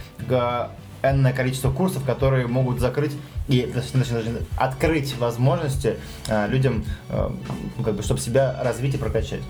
[1.02, 3.14] энное количество курсов, которые могут закрыть
[3.48, 5.96] и точнее, точнее, открыть возможности
[6.28, 7.34] а, людям, а,
[7.78, 9.42] ну, как бы, чтобы себя развить и прокачать.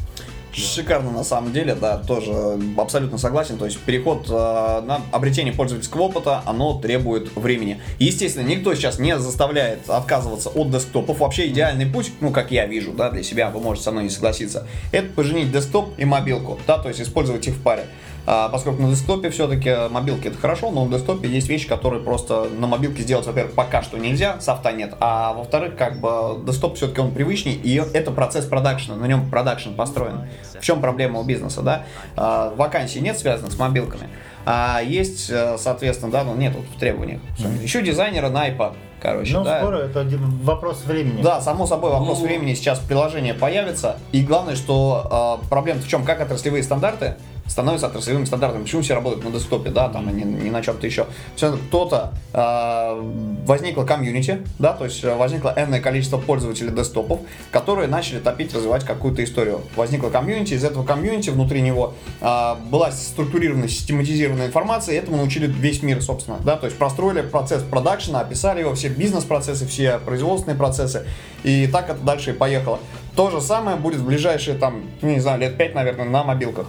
[0.54, 3.58] Шикарно на самом деле, да, тоже абсолютно согласен.
[3.58, 7.82] То есть переход э, на обретение пользовательского опыта, оно требует времени.
[8.00, 11.20] Естественно, никто сейчас не заставляет отказываться от десктопов.
[11.20, 14.10] Вообще идеальный путь, ну, как я вижу, да, для себя, вы можете со мной не
[14.10, 17.86] согласиться, это поженить десктоп и мобилку, да, то есть использовать их в паре.
[18.28, 22.48] А, поскольку на десктопе все-таки мобилки это хорошо, но на десктопе есть вещи, которые просто
[22.58, 27.02] на мобилке сделать, во-первых, пока что нельзя, софта нет, а во-вторых, как бы десктоп все-таки
[27.02, 30.28] он привычней, и это процесс продакшена, на нем продакшн построен.
[30.60, 31.84] В чем проблема у бизнеса, да?
[32.16, 34.08] А, вакансий нет, связанных с мобилками,
[34.46, 37.22] а есть, э, соответственно, да, ну нет вот в требованиях.
[37.62, 39.60] Еще дизайнера на iPad, короче, Ну, да.
[39.60, 41.22] скоро это д- вопрос времени.
[41.24, 42.26] Да, само собой, вопрос Ну.
[42.26, 43.98] времени сейчас приложение появится.
[44.12, 47.16] И главное, что э, проблема в чем, как отраслевые стандарты
[47.52, 48.64] становятся отраслевыми стандартами.
[48.64, 51.06] Почему все работают на десктопе, да, там, а не, не на чем-то еще.
[51.36, 57.20] Все, кто-то э, возникло комьюнити, да, то есть э, возникло энное количество пользователей десктопов,
[57.52, 59.62] которые начали топить, развивать какую-то историю.
[59.76, 65.48] Возникло комьюнити, из этого комьюнити внутри него э, была структурированная, систематизированная информация, и этому научили
[65.48, 70.58] весь мир, собственно, да, то есть простроили процесс продакшена, описали его, все бизнес-процессы, все производственные
[70.58, 71.06] процессы,
[71.44, 72.80] и так это дальше и поехало.
[73.16, 76.68] То же самое будет в ближайшие, там, не знаю, лет 5, наверное, на мобилках.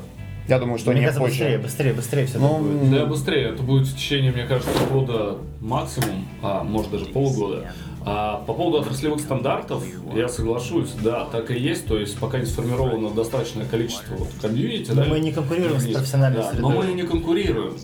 [0.52, 1.38] Я думаю, что Мне не кажется, позже.
[1.38, 2.90] быстрее, быстрее, быстрее все Ну, будет.
[2.90, 3.48] Да, быстрее.
[3.48, 7.72] Это будет в течение, мне кажется, года максимум, а может даже полугода.
[8.04, 9.82] А по поводу отраслевых стандартов,
[10.14, 11.86] я соглашусь, да, так и есть.
[11.86, 15.86] То есть пока не сформировано достаточное количество вот комьюнити, Но да, мы не конкурируем с
[15.86, 16.70] профессиональной Да, средой.
[16.70, 17.74] Но мы не конкурируем.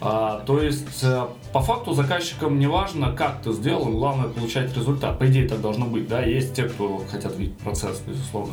[0.00, 5.18] А, то есть, э, по факту заказчикам не важно, как ты сделал, главное получать результат.
[5.18, 8.52] По идее так должно быть, да, есть те, кто хотят видеть процесс, безусловно.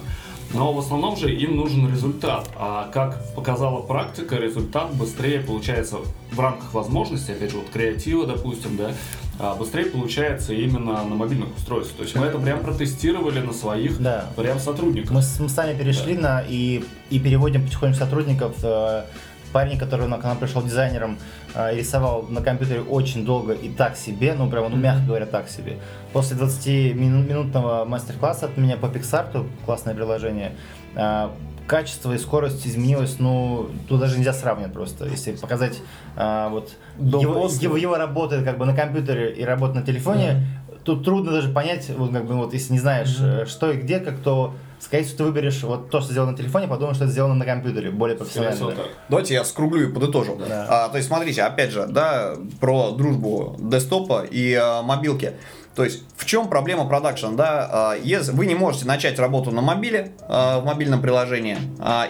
[0.54, 2.50] Но в основном же им нужен результат.
[2.56, 5.98] А как показала практика, результат быстрее получается
[6.32, 8.92] в рамках возможностей, опять же, вот креатива, допустим, да,
[9.40, 11.98] а, быстрее получается именно на мобильных устройствах.
[11.98, 14.28] То есть мы это прям протестировали на своих Да.
[14.36, 15.12] прям сотрудниках.
[15.12, 18.54] Мы, мы сами перешли на и, и переводим потихоньку сотрудников.
[18.64, 19.04] Э,
[19.52, 21.20] Парень, который на- к нам пришел дизайнером,
[21.56, 25.78] рисовал на компьютере очень долго и так себе, ну прям, ну, мягко говоря, так себе.
[26.12, 30.54] После 20-минутного мастер-класса от меня по Pixar, классное приложение,
[30.96, 31.30] э,
[31.68, 35.06] качество и скорость изменилось, ну, тут даже нельзя сравнивать просто.
[35.06, 35.80] Если показать
[36.16, 40.46] э, вот его, его, его работы как бы на компьютере и работа на телефоне,
[40.84, 44.00] тут трудно даже понять, вот как бы вот если не знаешь, э, что и где,
[44.00, 47.14] как то, скорее всего, ты выберешь вот то, что сделано на телефоне, подумаешь, что это
[47.14, 48.76] сделано на компьютере, более профессионально.
[49.10, 50.36] Давайте я скруглю и подытожу.
[50.36, 50.68] Да.
[50.70, 55.34] А, то есть, смотрите, опять же, да, про дружбу десктопа и а, мобилки.
[55.76, 57.70] То есть, в чем проблема продакшн, да?
[57.72, 61.58] А, если вы не можете начать работу на мобиле, а, в мобильном приложении,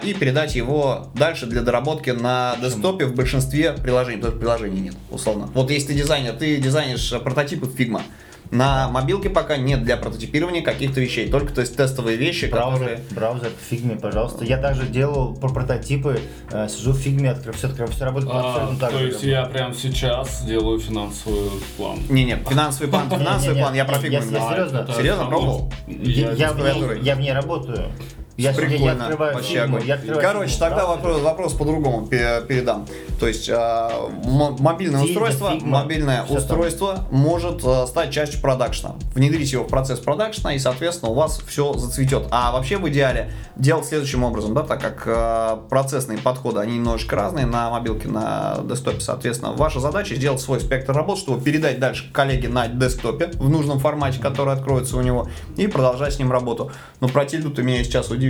[0.02, 4.94] и передать его дальше для доработки на десктопе в большинстве приложений, потому что приложений нет,
[5.10, 5.48] условно.
[5.54, 8.02] Вот если ты дизайнер, ты дизайнишь прототипы Figma,
[8.50, 13.00] на мобилке пока нет для прототипирования каких-то вещей, только то есть тестовые вещи, Браузер, которые...
[13.10, 14.44] браузер в фигме, пожалуйста.
[14.44, 18.50] Я также делал про прототипы, э, сижу в фигме, открываю, все, открываю, все работает А,
[18.50, 19.06] абсолютно так то же.
[19.06, 21.98] есть я прямо сейчас делаю финансовый план.
[22.08, 24.88] Не, нет, финансовый план, финансовый план, я про Figma я- серьезно?
[24.96, 25.72] Серьезно, пробовал?
[25.88, 27.90] Я в ней работаю.
[28.36, 29.86] Я, я, я Прикольно, открываю вообще фигму, огонь.
[29.88, 30.96] я открываю Короче, фигму, тогда браузер.
[31.02, 32.86] вопрос, вопрос по-другому пе- передам.
[33.20, 36.42] То есть м- мобильное Тильда, устройство, фигма, мобильное всё там.
[36.42, 38.96] устройство может а, стать частью продакшна.
[39.14, 42.26] Внедрить его в процесс продакшна, и, соответственно, у вас все зацветет.
[42.32, 47.14] А вообще в идеале делать следующим образом, да, так как а, процессные подходы, они немножечко
[47.14, 49.52] разные на мобилке, на десктопе, соответственно.
[49.52, 54.18] Ваша задача сделать свой спектр работ, чтобы передать дальше коллеге на десктопе в нужном формате,
[54.20, 56.72] который откроется у него, и продолжать с ним работу.
[57.00, 58.23] Но про тильду ты меня сейчас удивил.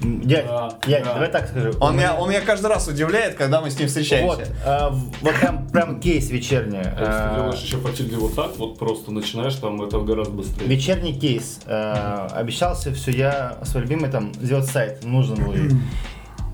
[0.00, 1.14] Дядь, Да, дядь, да.
[1.14, 1.72] давай так скажу.
[1.80, 4.26] Он меня, он меня каждый раз удивляет, когда мы с ним встречаемся.
[4.36, 6.78] Вот, а, вот прям, прям кейс вечерний.
[6.78, 9.98] А Если ты а, делаешь еще по тильде вот так, вот просто начинаешь, там это
[9.98, 10.66] гораздо быстрее.
[10.68, 11.60] Вечерний кейс.
[11.66, 15.54] Э, обещался все я свой любимый там сделать сайт, нужен был.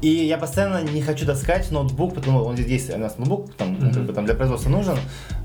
[0.00, 3.54] И я постоянно не хочу таскать ноутбук, потому что он здесь есть у нас ноутбук,
[3.54, 4.96] там, он как бы там для производства нужен.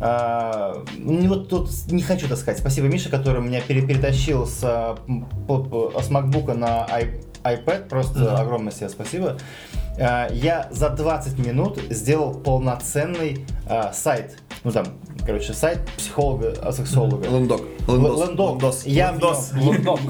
[0.01, 2.57] А, не вот тут не хочу таскать.
[2.57, 7.87] Спасибо Мише, который меня пере- перетащил с, а, с MacBook на i- iPad.
[7.87, 9.37] Просто огромное себе спасибо.
[9.99, 14.37] А, я за 20 минут сделал полноценный а, сайт.
[14.63, 14.85] Ну там,
[15.25, 17.27] короче, сайт психолога, а, сексолога.
[17.27, 17.61] Лендок.
[17.87, 18.29] Лендос.
[18.29, 18.85] Лендос.
[18.85, 19.51] Я, Лендос.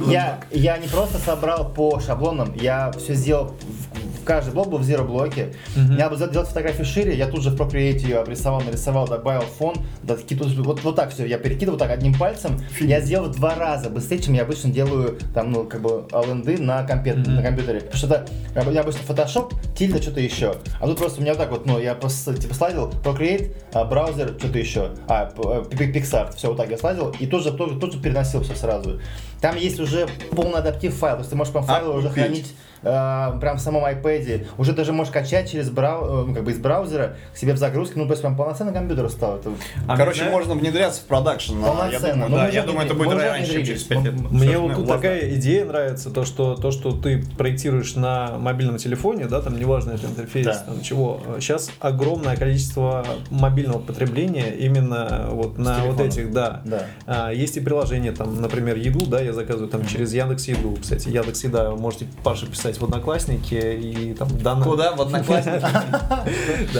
[0.07, 3.55] я, я не просто собрал по шаблонам, я все сделал
[3.88, 3.88] в
[4.29, 5.53] каждый блок был в zero блоке.
[5.97, 9.75] Я бы сделать фотографию шире, я тут же в Procreate ее обрисовал, нарисовал, добавил фон,
[10.03, 10.15] да,
[10.57, 14.19] вот, вот так все, я перекидывал так одним пальцем, я сделал в два раза быстрее,
[14.19, 17.79] чем я обычно делаю там, ну, как бы, ленды на, компе- на компьютере.
[17.81, 18.07] Потому что
[18.53, 20.55] это, я обычно Photoshop, тильда, что-то еще.
[20.79, 23.83] А тут просто у меня вот так вот, ну, я просто, типа, слайдил, Procreate, а,
[23.85, 27.79] браузер, что-то еще, а, п- э, все вот так я слайдил, и тут же, тут,
[27.79, 28.99] тут же переносил все сразу.
[29.41, 32.23] Там есть уже полный адаптив файл, то есть ты можешь прям файлы уже купить.
[32.23, 34.45] хранить э, прям в самом iPad.
[34.57, 37.57] Уже даже можешь качать через брау, э, ну, как бы из браузера к себе в
[37.57, 39.37] загрузке, ну, то есть прям полноценный компьютер стал.
[39.37, 39.51] Это
[39.87, 41.53] А Короче, мне- можно внедряться в продакшн.
[41.63, 42.13] а, Я Полноценно.
[42.13, 44.13] думаю, Ну, да, я думаю, это будет раньше, чем через 5 лет.
[44.31, 44.95] Мне вот ну, тут ладно.
[44.95, 49.91] такая идея нравится, то что, то, что ты проектируешь на мобильном телефоне, да, там неважно
[49.91, 50.53] это интерфейс, Да.
[50.65, 51.21] там чего.
[51.39, 56.61] Сейчас огромное количество мобильного потребления именно вот на вот этих, да.
[56.65, 56.83] Да.
[57.05, 60.77] А, есть и приложения, там, например, еду, да, я заказываю там через Яндекс Еду.
[60.81, 64.63] Кстати, Яндекс Еда можете Паше писать в Одноклассники и там данные.
[64.65, 64.91] Куда?
[64.95, 65.65] В Одноклассники?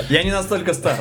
[0.14, 0.96] Я не настолько стар.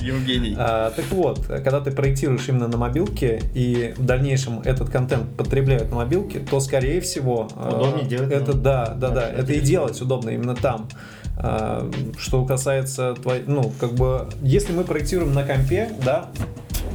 [0.00, 0.54] Евгений.
[0.58, 5.90] А, так вот, когда ты проектируешь именно на мобилке и в дальнейшем этот контент потребляют
[5.90, 9.60] на мобилке, то скорее всего а, Удобнее делать это на- да, да, да, это и
[9.60, 10.88] делать удобно именно там.
[11.36, 16.30] А, Что касается твоей, ну как бы, если мы проектируем на компе, да,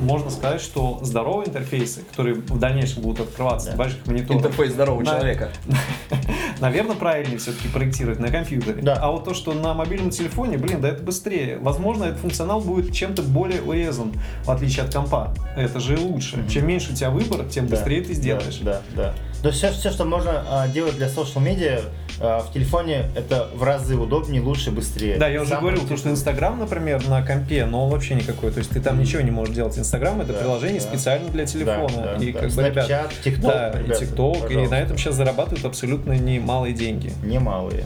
[0.01, 5.03] можно сказать, что здоровые интерфейсы, которые в дальнейшем будут открываться на больших мониторах, Интерфейс здорового
[5.03, 5.11] Да.
[5.15, 5.49] человека.
[6.59, 8.81] Наверное, правильнее все-таки проектировать на компьютере.
[8.81, 8.95] Да.
[8.95, 11.57] А вот то, что на мобильном телефоне, блин, да это быстрее.
[11.59, 15.33] Возможно, этот функционал будет чем-то более урезан, в отличие от компа.
[15.57, 16.47] Это же лучше.
[16.49, 18.59] Чем меньше у тебя выбор, тем Да, быстрее ты сделаешь.
[18.59, 19.03] Да, да.
[19.03, 19.13] да.
[19.41, 21.81] То есть все, все, что можно а, делать для social медиа
[22.19, 25.17] в телефоне, это в разы удобнее, лучше, быстрее.
[25.17, 28.51] Да, я уже Сам говорил, то, что Инстаграм, например, на компе, но он вообще никакой.
[28.51, 29.77] То есть ты там ничего не можешь делать.
[29.77, 30.87] Инстаграм это Да, приложение да.
[30.87, 32.15] специально для телефона.
[32.17, 32.39] Да, и да.
[32.39, 36.13] как бы, ребят, Snapchat, TikTok, да, ребята, и ТикТок, и на этом сейчас зарабатывают абсолютно
[36.13, 37.11] немалые деньги.
[37.23, 37.85] Немалые.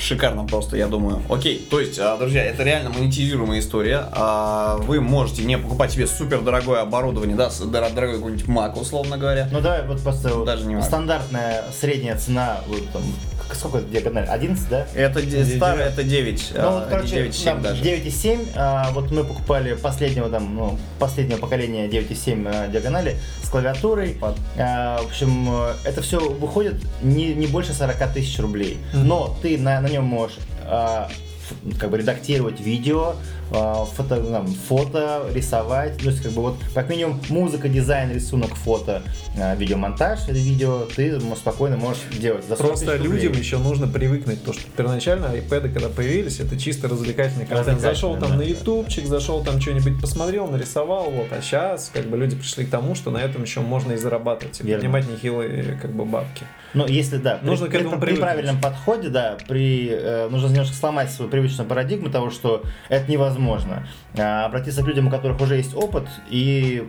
[0.00, 1.22] Шикарно просто, я думаю.
[1.28, 4.04] Окей, то есть, а, друзья, это реально монетизируемая история.
[4.12, 9.48] А, Вы можете не покупать себе супер дорогое оборудование, да, дорогой какой-нибудь Mac, условно говоря.
[9.52, 10.88] Ну давай вот просто вот Даже не важно.
[10.88, 13.02] стандартная средняя цена, вот там,
[13.52, 14.26] сколько это диагональ?
[14.26, 14.86] 11, да?
[14.94, 16.52] Это де- старое, это 9.
[16.56, 17.82] Ну, вот, короче, 9,7 там даже.
[17.82, 24.16] 9,7, а, вот мы покупали последнего там, ну, последнего поколения 9,7 а, диагонали с клавиатурой.
[24.56, 28.78] А, в общем, э, это все выходит не, не больше 40 тысяч рублей.
[28.92, 33.16] Но ты на, на нем можешь а, ф- как бы редактировать видео, а,
[33.50, 39.02] фото, там, фото, рисовать, то есть как бы вот как минимум музыка, дизайн, рисунок, фото,
[39.38, 42.44] а, видеомонтаж видео ты спокойно можешь делать.
[42.44, 46.88] За 40 Просто людям еще нужно привыкнуть, то что первоначально iPad, когда появились, это чисто
[46.88, 47.80] развлекательный контент.
[47.80, 48.36] Зашел там да.
[48.36, 51.28] на ютубчик, зашел там что-нибудь посмотрел, нарисовал, вот.
[51.32, 54.60] А сейчас как бы люди пришли к тому, что на этом еще можно и зарабатывать,
[54.60, 54.80] и Верно.
[54.80, 56.44] поднимать нехилые как бы бабки.
[56.72, 58.20] Ну, если да, при- Нужно к при, этому при привыкнуть.
[58.22, 63.39] правильном подходе, да, при э, нужно немножко сломать свою привычную парадигму того, что это невозможно.
[64.16, 66.84] А, обратиться к людям, у которых уже есть опыт, и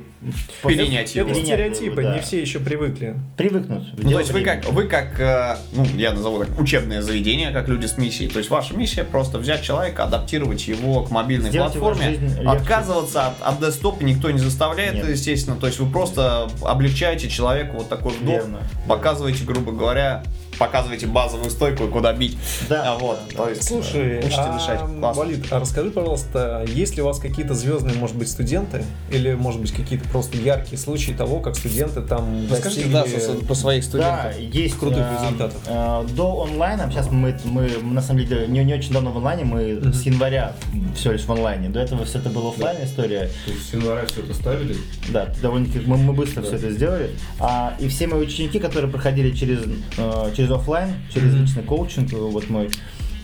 [0.64, 1.32] Перенять его.
[1.32, 2.16] Это стереотипы, да.
[2.16, 3.16] не все еще привыкли.
[3.38, 3.88] Привыкнуть.
[3.98, 7.68] Ну, то есть вы как, вы как, э, ну, я назову так, учебное заведение, как
[7.68, 8.30] люди с миссией.
[8.30, 13.42] То есть ваша миссия просто взять человека, адаптировать его к мобильной Сделать платформе, отказываться от,
[13.42, 15.10] от десктопа никто не заставляет, Нет.
[15.10, 15.58] естественно.
[15.58, 18.60] То есть вы просто облегчаете человеку вот такой вдох, Верно.
[18.88, 20.24] показываете, грубо говоря,
[20.62, 22.38] показываете базовую стойку и куда бить.
[22.70, 22.94] Да.
[22.94, 24.80] А вот, то есть Слушай, э, учите а, дышать.
[24.80, 25.24] Классно.
[25.24, 29.60] Валид, а расскажи, пожалуйста, есть ли у вас какие-то звездные, может быть, студенты, или, может
[29.60, 33.40] быть, какие-то просто яркие случаи того, как студенты там Расскажите, достигли...
[33.40, 34.34] да, по своих студентов.
[34.36, 35.58] Да, есть крутых э, результатов.
[35.66, 39.46] э, до онлайна, сейчас мы, мы на самом деле не, не очень давно в онлайне,
[39.46, 40.54] мы с января
[40.96, 41.70] все лишь в онлайне.
[41.70, 43.32] До этого все это было оффлайн история.
[43.46, 44.76] То есть с января все это ставили?
[45.10, 47.10] Да, довольно-таки мы, мы быстро все это сделали.
[47.40, 49.62] А, и все мои ученики, которые проходили через,
[49.98, 52.70] э, через офлайн, через личный коучинг, э, вот мой,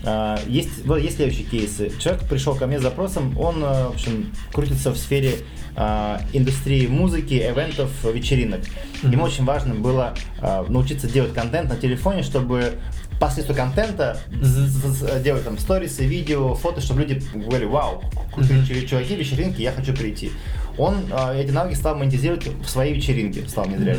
[0.03, 1.91] а, есть, вот есть следующие кейсы.
[1.99, 5.35] Человек пришел ко мне с запросом, он, э, в общем, крутится в сфере
[5.75, 8.61] а, индустрии музыки, ивентов, вечеринок.
[9.03, 12.73] Ему очень важно было а, научиться делать контент на телефоне, чтобы
[13.19, 18.03] посредством контента с- делать там сторисы, видео, фото, чтобы люди говорили, вау,
[18.33, 20.31] крутые чуваки, вечеринки, я хочу прийти.
[20.77, 20.97] Он
[21.33, 23.97] эти навыки стал монетизировать в своей вечеринке, стал внедрять.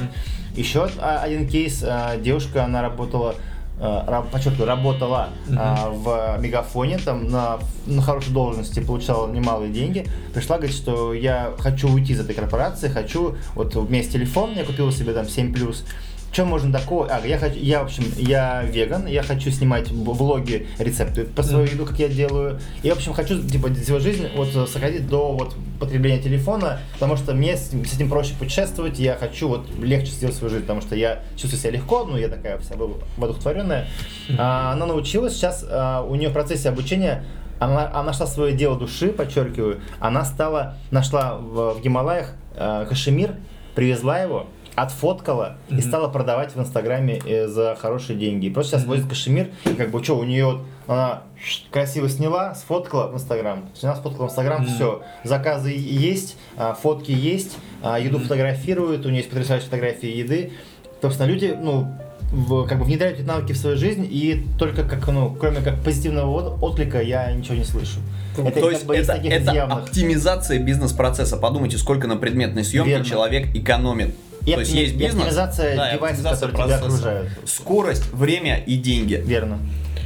[0.59, 3.37] Еще а, один кейс, а, девушка, она работала
[3.81, 10.05] а, подчеркиваю, работала а, в Мегафоне, там на, на хорошей должности, получала немалые деньги.
[10.35, 14.55] Пришла, говорит, что я хочу уйти из этой корпорации, хочу, вот у меня есть телефон,
[14.57, 15.85] я купила себе там 7 плюс.
[16.31, 17.07] Что можно такого?
[17.07, 21.67] А, я хочу, я, в общем, я веган, я хочу снимать влоги, рецепты по свою
[21.67, 22.61] еду, как я делаю.
[22.83, 27.35] И, в общем, хочу, типа, свою жизнь вот сократить до вот потребления телефона, потому что
[27.35, 30.95] мне с, с этим проще путешествовать, я хочу вот легче сделать свою жизнь, потому что
[30.97, 33.89] я чувствую себя легко, ну, я такая вся во- воодухотворенная.
[34.39, 37.25] А, она научилась, сейчас а, у нее в процессе обучения
[37.59, 43.35] она, она нашла свое дело души, подчеркиваю, она стала, нашла в, в Гималаях э, кашемир,
[43.75, 44.47] привезла его,
[44.83, 48.47] отфоткала и стала продавать в Инстаграме э, за хорошие деньги.
[48.47, 51.23] И просто сейчас возит кашемир, и как бы что, у нее вот она
[51.71, 53.69] красиво сняла, сфоткала в Инстаграм.
[53.75, 55.03] Сняла, сфоткала в Инстаграм, все.
[55.25, 60.53] Заказы есть, а, фотки есть, а, еду фотографируют, у нее есть потрясающие фотографии еды.
[61.03, 61.87] Собственно, люди, ну,
[62.33, 65.81] в- как бы внедряют эти навыки в свою жизнь, и только как, ну, кроме как
[65.83, 68.01] позитивного от- отклика я ничего не слышу.
[68.37, 69.79] Это То как есть бы из это, это явных.
[69.85, 71.37] оптимизация бизнес-процесса.
[71.37, 73.05] Подумайте, сколько на предметной съемке Верно.
[73.05, 74.15] человек экономит.
[74.49, 77.29] И То есть есть бизнес, оптимизация да, девайсов, которые тебя окружают.
[77.45, 79.23] Скорость, время и деньги.
[79.25, 79.59] Верно.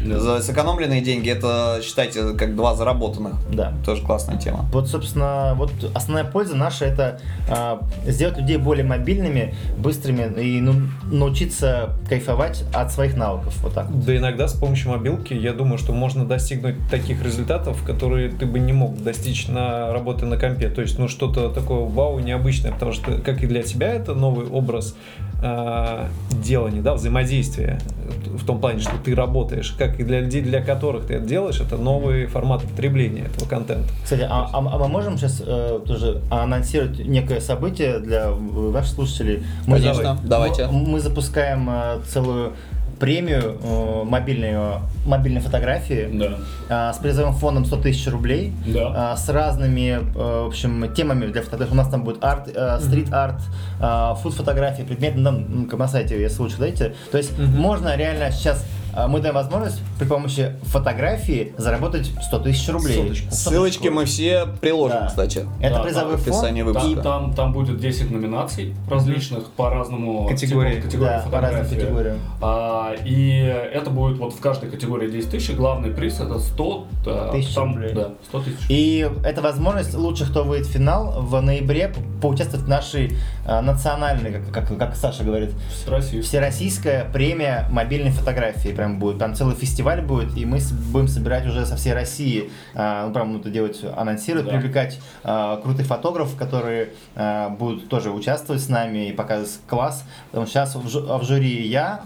[0.05, 3.35] За сэкономленные деньги это считайте как два заработанных.
[3.53, 3.73] Да.
[3.85, 4.67] Тоже классная тема.
[4.73, 10.75] Вот, собственно, вот основная польза наша это а, сделать людей более мобильными, быстрыми и ну,
[11.11, 13.57] научиться кайфовать от своих навыков.
[13.63, 13.89] Вот так.
[13.91, 14.05] вот.
[14.05, 18.59] Да иногда с помощью мобилки, я думаю, что можно достигнуть таких результатов, которые ты бы
[18.59, 20.69] не мог достичь на работе на компе.
[20.69, 24.47] То есть, ну, что-то такое вау, необычное, потому что, как и для тебя, это новый
[24.47, 24.95] образ
[25.43, 27.81] э, делания, да, взаимодействия,
[28.27, 31.61] в том плане, что ты работаешь, как и для людей, для которых ты это делаешь,
[31.61, 33.89] это новый формат потребления этого контента.
[34.05, 39.43] Кстати, а, а- а мы можем сейчас э, тоже анонсировать некое событие для ваших слушателей?
[39.67, 40.67] Мы, Конечно, давайте.
[40.67, 42.53] Мы, мы запускаем э, целую
[43.01, 44.75] премию э, мобильную,
[45.05, 46.39] мобильной фотографии Да.
[46.69, 49.13] а, с призовым фондом 100 тысяч рублей, Да.
[49.13, 51.73] а, с разными, э, в общем, темами для фотографии.
[51.73, 53.41] У нас там будет арт, э, стрит-арт,
[53.81, 56.95] а, фуд-фотографии, предметы, ну, м, на сайте, если лучше дайте.
[57.11, 58.65] То есть можно реально сейчас,
[59.09, 62.97] мы даем возможность при помощи фотографии заработать 100 тысяч рублей.
[62.97, 63.31] Соточку.
[63.33, 65.07] Ссылочки мы все приложим, Да.
[65.07, 65.47] кстати.
[65.61, 66.77] Это Да, призовой в описании фонд.
[66.77, 67.03] выпуска.
[67.03, 70.75] Там, там, там будет 10 номинаций различных по разному Категории.
[70.77, 71.75] типу категории Да, по разным фотографии.
[71.75, 72.19] категориям.
[72.41, 73.39] А, и
[73.73, 75.55] это будет вот в каждой категории 10 тысяч.
[75.55, 77.93] Главный приз это 100 да, Тысяч там, рублей.
[77.95, 78.59] Да, 100 тысяч.
[78.69, 83.17] И это возможность лучше, кто выйдет в финал в ноябре по- поучаствовать в нашей
[83.47, 85.51] а, национальной, как, как, как Саша говорит,
[85.89, 86.21] России.
[86.21, 88.71] Всероссийская премия мобильной фотографии.
[88.83, 89.19] Прям будет.
[89.19, 90.59] Там целый фестиваль будет, и мы
[90.91, 92.51] будем собирать уже со всей России.
[92.75, 94.51] а, ну, прям это делать, анонсировать, Да.
[94.59, 100.03] привлекать а, крутых фотографов, которые а, будут тоже участвовать с нами и показывать класс.
[100.33, 102.01] Потому что сейчас в, жю- в жюри я,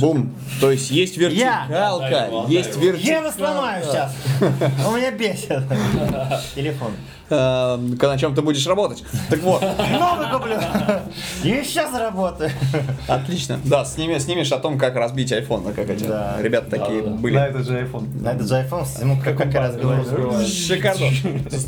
[0.00, 0.32] Бум.
[0.60, 1.28] То есть есть Я.
[1.66, 2.80] вертикалка, его, есть его.
[2.84, 2.96] Я его
[3.28, 3.32] вертикалка.
[3.36, 4.16] сломаю сейчас.
[4.86, 5.62] Он меня бесит.
[6.54, 6.92] Телефон.
[7.30, 9.02] Э, На чем ты будешь работать?
[9.30, 10.56] Так вот, Новый куплю.
[11.42, 12.50] Еще заработаю.
[13.08, 13.58] отлично.
[13.64, 16.36] Да, сними, снимешь о том, как разбить iPhone, как эти Да.
[16.40, 17.16] ребята такие Да, да.
[17.16, 17.34] были.
[17.34, 18.22] На этот же iPhone.
[18.22, 20.04] На этот же iPhone ему как, как раз говорю.
[20.46, 21.06] Шикарно.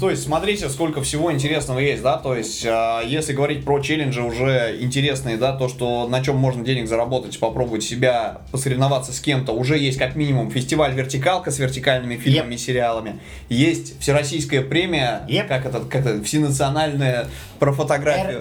[0.00, 4.22] То есть, смотрите, сколько всего интересного есть, да, то есть, а, если говорить про челленджи
[4.22, 9.52] уже интересные, да, то, что на чем можно денег заработать, попробовать себя, посоревноваться с кем-то,
[9.52, 15.45] уже есть как минимум фестиваль «Вертикалка» с вертикальными фильмами и сериалами, есть всероссийская премия, Yep.
[15.46, 17.26] Как это, как это, всенациональная
[17.58, 18.40] про фотографию.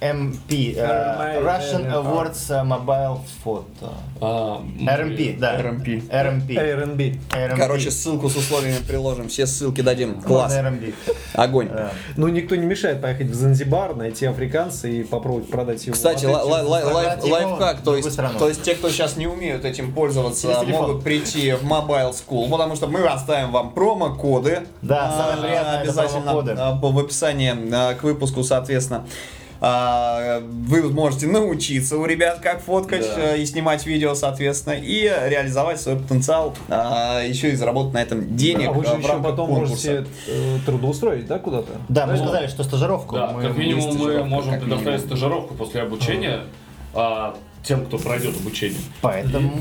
[0.00, 3.92] RMP, э, Russian Awards э, Mobile Photo.
[4.20, 5.60] А, RMP, да.
[5.60, 6.08] RMP.
[6.08, 7.18] RMP.
[7.30, 7.56] RMP.
[7.56, 10.20] Короче, ссылку с условиями приложим, все ссылки дадим.
[10.20, 10.94] Класс, RMP.
[11.34, 11.68] огонь.
[12.16, 15.94] Ну, никто не мешает поехать в Занзибар, найти африканца и попробовать продать его.
[15.94, 21.04] Кстати, его лайфхак, то есть, то есть те, кто сейчас не умеют этим пользоваться, могут
[21.04, 24.66] прийти в Mobile School, потому что мы оставим вам промокоды.
[24.82, 29.06] Да, А, самое приятное это обязательно а, в описании а, к выпуску, соответственно.
[29.58, 33.34] А, Вы можете научиться у ребят, как фоткать Да.
[33.36, 38.36] э, и снимать видео, соответственно, и реализовать свой потенциал, а, еще и заработать на этом
[38.36, 39.70] денег А вы же э, в еще потом конкурса.
[39.72, 41.72] можете э, трудоустроить, да, куда-то?
[41.88, 42.26] Да, мы Правильно?
[42.28, 43.14] сказали, что стажировку.
[43.16, 45.06] Да, мы- как минимум мы можем предоставить минимум.
[45.06, 46.40] стажировку после обучения
[46.94, 48.78] а, тем, кто пройдет обучение.
[49.00, 49.52] Поэтому,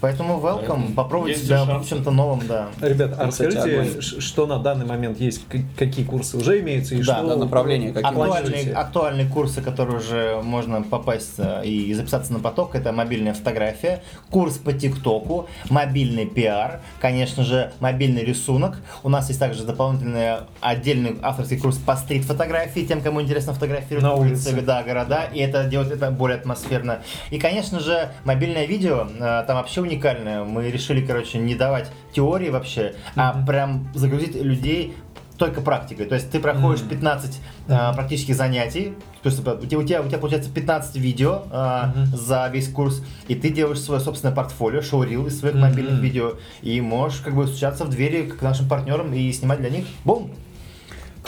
[0.00, 2.68] поэтому welcome, Поэтому попробуйте себя в чем-то новом, да.
[2.80, 4.00] Ребят, а расскажите, огонь.
[4.00, 5.42] что на данный момент есть,
[5.76, 10.40] какие курсы уже имеются и Да, что да, направления какие Актуальные, актуальные курсы, которые уже
[10.42, 16.80] можно попасть э, и записаться на поток, это мобильная фотография, курс по ТикТоку, мобильный пиар,
[17.00, 18.76] конечно же, мобильный рисунок.
[19.02, 24.14] У нас есть также дополнительный отдельный авторский курс по стрит-фотографии, тем, кому интересно фотографировать На
[24.14, 24.52] улице.
[24.60, 27.02] да, города, и это делать это более атмосферно.
[27.30, 30.44] И, конечно же, мобильное видео, э, там вообще уникальное.
[30.44, 34.94] Мы решили, короче, не давать теории вообще, а прям загрузить людей
[35.38, 36.06] только практикой.
[36.06, 40.08] То есть ты проходишь 15 а, практических занятий, то есть у тебя, у тебя, у
[40.08, 45.26] тебя получается 15 видео а, за весь курс, и ты делаешь свое собственное портфолио, showreel
[45.26, 49.30] из своих мобильных видео, и можешь как бы стучаться в двери к нашим партнерам и
[49.32, 49.84] снимать для них.
[50.04, 50.30] Бум!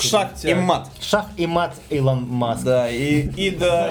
[0.01, 0.89] Шах и мат.
[1.01, 2.65] Шах и мат Илон Маск.
[2.65, 3.91] Да, и, и да.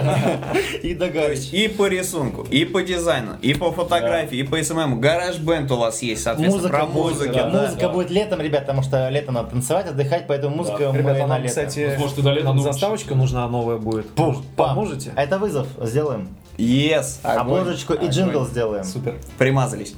[0.84, 5.00] И есть и по рисунку, и по дизайну, и по фотографии, и по SMM.
[5.00, 6.58] GarageBand у вас есть, соответственно,
[6.94, 7.62] Музыка, про да, да.
[7.64, 11.38] музыка будет летом, ребят, потому что лето надо танцевать, отдыхать, поэтому музыка мы Ребята, на
[11.38, 11.50] лето.
[11.50, 14.08] кстати, Возможно, до лета нам заставочка нужна новая будет.
[14.56, 15.14] Поможете?
[15.16, 16.30] А это вызов, сделаем.
[16.58, 18.84] Yes, Обложечку и джингл сделаем.
[18.84, 19.16] Супер.
[19.38, 19.94] Примазались.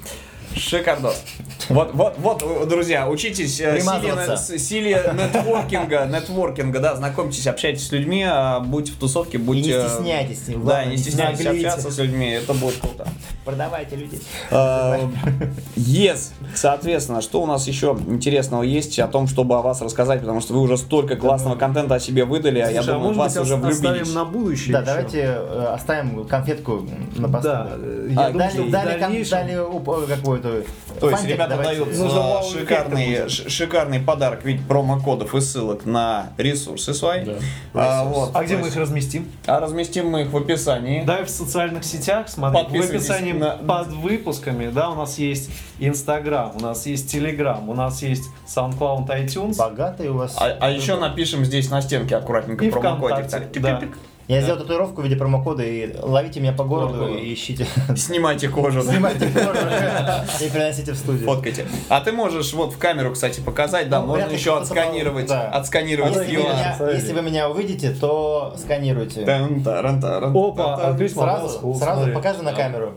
[0.56, 1.24] Шикардос.
[1.70, 8.26] Вот, вот, вот, друзья, учитесь э, силе, силе нетворкинга, нетворкинга, да, знакомьтесь, общайтесь с людьми,
[8.28, 9.74] а, будьте в тусовке, И будьте...
[9.84, 10.44] не стесняйтесь.
[10.48, 13.08] Да, главное, не стесняйтесь общаться с людьми, это будет круто.
[13.46, 14.20] Продавайте людей.
[14.50, 14.98] Э,
[15.76, 16.32] Yes.
[16.56, 20.54] Соответственно, что у нас еще интересного есть о том, чтобы о вас рассказать, потому что
[20.54, 23.64] вы уже столько классного контента о себе выдали, а я а думаю, вас уже ос-
[23.64, 24.14] оставим влюбились.
[24.16, 27.48] на будущее Да, давайте э, оставим конфетку на посту.
[27.50, 29.32] Да, э, А, я думаю, что Дали, в дали, кон- дальнейшем...
[29.32, 30.08] дали уп-
[30.42, 31.00] какую-то...
[31.00, 31.84] То есть фантик ребята давайте.
[31.84, 37.26] дают Нужно э, шикарный, шикарный подарок в виде промокодов и ссылок на ресурсы свои.
[37.26, 37.34] Да.
[37.74, 39.30] А, вот, А где мы их разместим?
[39.46, 41.04] А разместим мы их в описании.
[41.04, 45.50] Да, и в социальных сетях, смотри, в описании на- под выпусками, да, у нас есть
[45.80, 49.58] Инстаграм, у нас есть Телеграм, у нас есть SoundCloud, iTunes.
[49.58, 50.36] Богатый у вас.
[50.38, 53.28] А, а еще напишем здесь на стенке аккуратненько И промокодик.
[53.28, 53.88] ВКонтакте, так, да.
[54.30, 57.66] Я сделал татуировку в виде промокода и ловите меня по городу и ищите.
[57.98, 58.84] Снимайте кожу.
[58.84, 58.92] да.
[58.92, 59.58] Снимайте кожу
[60.46, 61.26] и приносите в студию.
[61.26, 61.66] Фоткайте.
[61.90, 65.50] А ты можешь вот в камеру, кстати, показать, да, Ну, можно еще отсканировать, да.
[65.50, 66.54] отсканировать Если вы, QR.
[66.54, 66.96] меня, Смотри.
[66.96, 69.26] если вы меня увидите, то сканируйте.
[69.26, 72.94] Тан, таран, таран, Опа, Mobile Сразу, сразу покажи на камеру.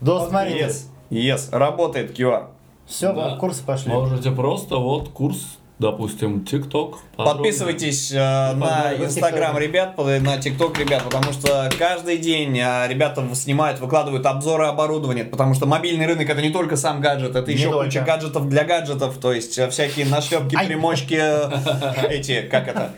[0.00, 0.64] Да, смотрите.
[0.64, 2.44] Yes, yes, работает QR.
[2.86, 3.36] Все, Да.
[3.36, 3.92] курсы пошли.
[3.92, 6.98] Можете просто вот курс, допустим, ТикТок.
[7.16, 8.92] Подписывайтесь э, на.
[8.98, 15.24] Инстаграм ребят, на ТикТок ребят, потому что каждый день э, ребята снимают, выкладывают обзоры оборудования,
[15.24, 17.86] потому что мобильный рынок это не только сам гаджет, это Не еще только.
[17.86, 22.92] куча гаджетов для гаджетов, то есть э, всякие нашлепки, примочки, э, эти, как это,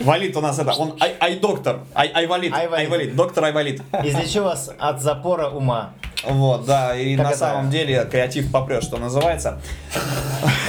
[0.00, 2.78] валит у нас это, он ай, ай доктор, ай, айвалит, Айвалит.
[2.86, 3.82] айвалит, доктор айвалит.
[4.04, 5.94] Излечу вас от запора ума.
[6.28, 7.38] Вот, да, и Как на это?
[7.38, 9.60] самом деле креатив попрет, что называется.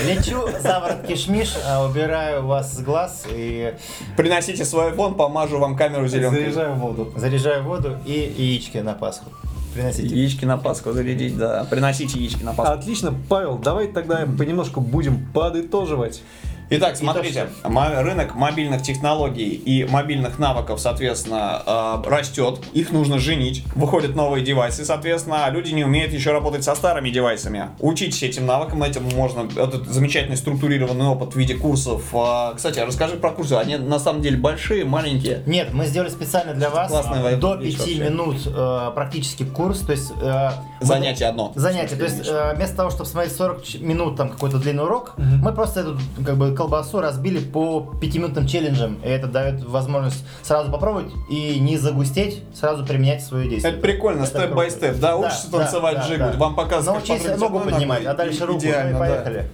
[0.05, 3.73] Лечу заворот кишмиш, а, убираю вас с глаз и
[4.15, 6.51] Приносите свой iPhone, помажу вам камеру зеленкой.
[6.51, 7.11] Заряжаем воду.
[7.15, 9.25] заряжаю воду и яички на Пасху.
[9.73, 10.07] Приносите.
[10.15, 11.65] Яички на Пасху зарядить, да.
[11.69, 12.73] Приносите яички на Пасху.
[12.73, 16.21] Отлично, Павел, давай тогда понемножку будем подытоживать.
[16.69, 22.59] Итак, смотрите, мо- рынок мобильных технологий и мобильных навыков, соответственно, э, растет.
[22.73, 23.63] Их нужно женить.
[23.75, 27.69] Выходят новые девайсы, соответственно, люди не умеют еще работать со старыми девайсами.
[27.79, 29.47] Учитесь этим навыкам, этим можно.
[29.57, 32.03] Этот замечательный структурированный опыт в виде курсов.
[32.13, 33.53] Э, Кстати, а расскажи про курсы.
[33.53, 35.43] Они на самом деле большие, маленькие.
[35.45, 38.03] Нет, мы сделали специально для вас Классная до вещь 5 вообще.
[38.09, 40.49] минут э, практически курс, то есть э,
[40.81, 41.53] мы- Занятие одно.
[41.55, 45.13] Занятие, то есть э, вместо того, чтобы смотреть 40 ч- минут там какой-то длинный урок,
[45.17, 50.71] мы просто эту как бы колбасу разбили по 5-минутным челленджам, и это дает возможность сразу
[50.71, 53.73] попробовать и не загустеть, сразу применять свое действие.
[53.73, 54.87] Это прикольно, Это степ бай круто.
[54.87, 58.97] степ, да, учишься танцевать джигу, вам показывают, как Научись ногу поднимать, а дальше руку, идеально,
[58.99, 59.45] ну и да.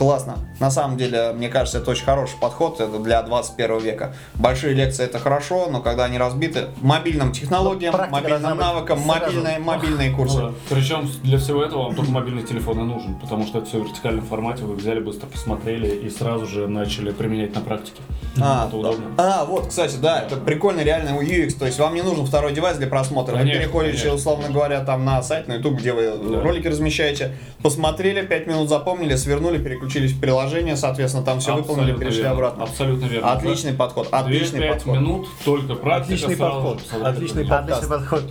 [0.00, 0.38] Классно.
[0.60, 4.14] На самом деле, мне кажется, это очень хороший подход это для 21 века.
[4.34, 10.10] Большие лекции это хорошо, но когда они разбиты мобильным технологиям, Ну, мобильным навыкам, мобильные, мобильные
[10.10, 10.38] курсы.
[10.38, 10.54] Ну да.
[10.70, 13.84] Причем для всего этого вам только мобильный телефон и нужен, потому что это все в
[13.88, 18.00] вертикальном формате, вы взяли, быстро посмотрели и сразу же начали применять на практике.
[18.40, 19.04] А, это удобно.
[19.18, 22.78] а, вот, кстати, да, это прикольный реальный UX, то есть вам не нужен второй девайс
[22.78, 23.34] для просмотра.
[23.36, 24.14] Конечно, вы переходите, конечно.
[24.14, 26.40] условно говоря, там на сайт, на YouTube, где вы Да.
[26.40, 29.58] ролики размещаете, посмотрели, 5 минут запомнили, свернули,
[29.90, 32.34] переключились в приложение, соответственно, там все выполнили, Абсолютно перешли верно.
[32.36, 32.64] обратно.
[32.64, 33.32] Абсолютно верно.
[33.32, 34.94] Отличный подход, отличный 2-5 подход.
[34.96, 36.14] минут, только практика.
[36.14, 37.58] Отличный сразу подход, отличный Да.
[37.58, 38.22] Отличный подход.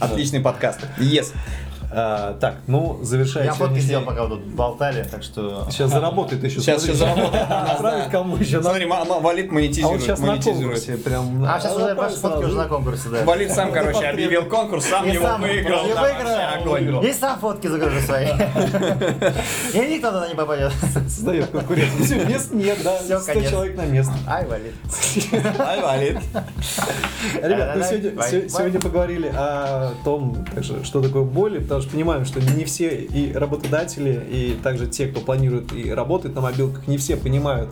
[0.00, 0.80] Отличный подкаст.
[0.98, 1.32] Yes.
[1.92, 5.66] А, так, ну, завершая Я фотки сделал, пока вы тут болтали, так что...
[5.70, 6.60] Сейчас заработает еще.
[6.60, 7.46] Сейчас сейчас заработает.
[7.50, 8.60] Отправить кому еще?
[8.60, 10.62] Смотри, Валит А он монетизирует, сейчас на монетизирует.
[10.62, 11.44] конкурсе прям.
[11.44, 13.24] А сейчас уже ваши фотки уже на конкурсе, да.
[13.24, 15.86] Валит сам, короче, объявил конкурс, сам его сам выиграл.
[15.86, 17.02] и да, выиграл.
[17.02, 18.26] И сам фотки загружу свои.
[19.72, 20.72] И никто туда не попадет.
[20.92, 22.04] Создает конкуренцию.
[22.04, 22.98] Все, мест нет, да.
[22.98, 23.50] Всё, 100 конец.
[23.50, 24.12] человек на место.
[24.26, 24.74] Ай, валит.
[25.58, 26.18] Ай, Валит.
[27.42, 32.40] Ребят, мы Давай, сегодня, поговорили о том, также, что такое боли, потому что понимаем, что
[32.40, 37.16] не все и работодатели, и также те, кто планирует и работает на мобилках, не все
[37.16, 37.70] понимают,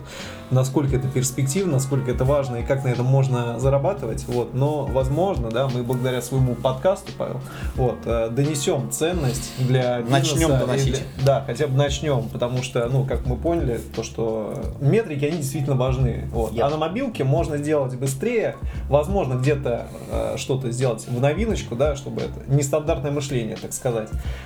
[0.51, 4.25] насколько это перспективно, насколько это важно и как на этом можно зарабатывать.
[4.27, 4.53] Вот.
[4.53, 7.41] Но, возможно, да, мы благодаря своему подкасту, Павел,
[7.75, 10.35] вот, э, донесем ценность для бизнеса.
[10.35, 11.03] Начнем доносить.
[11.17, 15.37] для- да, хотя бы начнем, потому что, ну, как мы поняли, то, что метрики, они
[15.37, 16.27] действительно важны.
[16.31, 16.53] Вот.
[16.53, 16.61] Yep.
[16.61, 18.55] А на мобилке можно сделать быстрее,
[18.89, 23.94] возможно, где-то э, что-то сделать в новиночку, да, чтобы это нестандартное мышление, так сказать.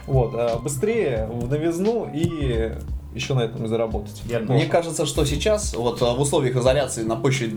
[0.08, 2.74] Вот, э, быстрее, в новизну и
[3.14, 4.22] еще на этом и заработать.
[4.26, 4.54] Верно.
[4.54, 7.52] Мне кажется, что сейчас, вот э, в условиях изоляции на почве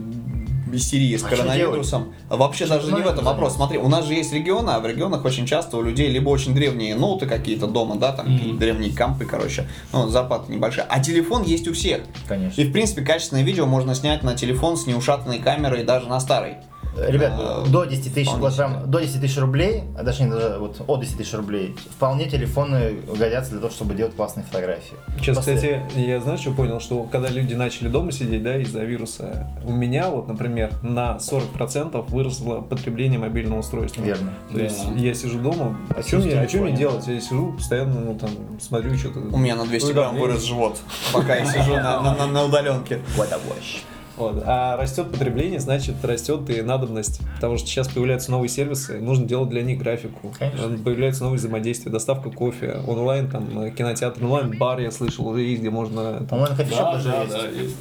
[0.76, 3.56] истерии с А что коронавирусом, вообще Чем даже не в этом вопрос.
[3.56, 6.54] Смотри, у нас же есть регионы, а в регионах очень часто у людей либо очень
[6.54, 11.42] древние ноуты какие-то дома, да, там какие-то древние кампы, короче, ну, зарплата небольшая, а телефон
[11.42, 12.02] есть у всех.
[12.26, 12.60] Конечно.
[12.60, 16.56] И, в принципе, качественное видео можно снять на телефон с неушатанной камерой даже на старой.
[16.96, 21.00] Ребят, Э, до 10 тысяч, прям до 10 тысяч рублей, а точнее даже вот от
[21.00, 24.94] 10 тысяч рублей, вполне телефоны годятся для того, чтобы делать классные фотографии.
[25.18, 28.80] Сейчас, После- кстати, я знаешь, что понял, что когда люди начали дома сидеть, да, из-за
[28.80, 34.02] вируса, у меня вот, например, на 40% выросло потребление мобильного устройства.
[34.02, 34.34] Верно.
[34.52, 34.94] То есть Да.
[34.98, 37.06] я сижу дома, а в мне, а чё мне телефоне, делать?
[37.06, 38.30] Я сижу постоянно, ну там,
[38.60, 39.20] смотрю что-то.
[39.20, 40.78] У меня на 200 грамм вырос живот,
[41.12, 43.00] пока я сижу на, удаленке.
[43.16, 43.82] What a wash.
[44.16, 44.42] Вот.
[44.46, 47.20] А растет потребление, значит, растет и надобность.
[47.36, 50.32] Потому что сейчас появляются новые сервисы, нужно делать для них графику.
[50.38, 50.78] Конечно.
[50.84, 55.70] Появляются новые взаимодействия, доставка кофе, онлайн, там, э, кинотеатр, онлайн-бар, я слышал, уже есть, где
[55.70, 56.18] можно...
[56.18, 57.32] там, По-моему, кофешоп Да, даже да, есть.
[57.32, 57.76] да, есть.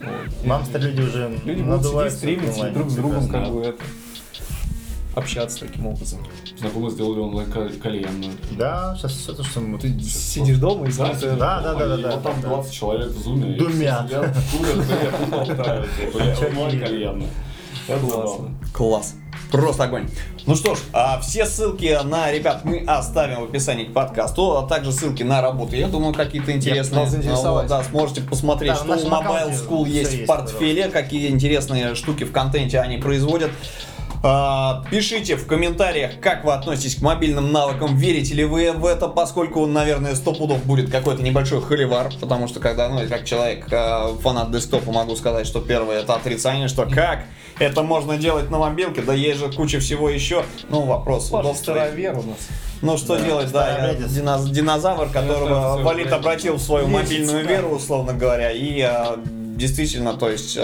[0.00, 0.46] вот.
[0.46, 2.74] Мамстер люди уже Люди будут сидеть, стримить онлайн.
[2.74, 3.82] друг с другом, как бы это,
[5.14, 6.20] общаться таким образом.
[6.58, 7.50] Знакомые сделали онлайн
[7.82, 8.32] кальянную.
[8.52, 9.78] Да, сейчас все то, что мы...
[9.78, 11.20] Ты сидишь дома и Да, смотришь.
[11.38, 12.48] да, да, да, и да, Вот там да.
[12.48, 13.54] 20 человек в зуме.
[13.54, 13.74] и Думят.
[13.76, 15.88] все Сидят, курят, и болтают.
[16.14, 17.28] Бля, Чё онлайн не- кальянная.
[17.86, 18.20] Это Классно.
[18.28, 18.54] забавно.
[18.72, 19.14] Класс.
[19.50, 20.08] Просто огонь.
[20.46, 24.66] Ну что ж, а, все ссылки на ребят мы оставим в описании к подкасту, а
[24.66, 25.74] также ссылки на работу.
[25.76, 27.02] Я думаю, какие-то интересные.
[27.02, 27.68] нас заинтересовать.
[27.68, 31.28] Вот, да, сможете посмотреть, Да, в что у Mobile School есть в есть, портфеле, какие
[31.30, 33.50] интересные штуки в контенте они производят.
[34.26, 39.06] А, Пишите в комментариях, как вы относитесь к мобильным навыкам, верите ли вы в это,
[39.06, 43.70] поскольку, наверное, сто пудов будет какой-то небольшой холивар, потому что когда, ну, я как человек,
[43.70, 47.26] э, фанат десктопа, могу сказать, что первое это отрицание, что как
[47.58, 51.72] это можно делать на мобилке, да есть же куча всего еще, ну, вопрос удобства.
[52.14, 52.48] у нас.
[52.80, 57.50] Ну что делать, да, я диноз- динозавр, которого Валит обратил в свою мобильную да.
[57.50, 59.16] веру, условно говоря, и э,
[59.54, 60.56] действительно, то есть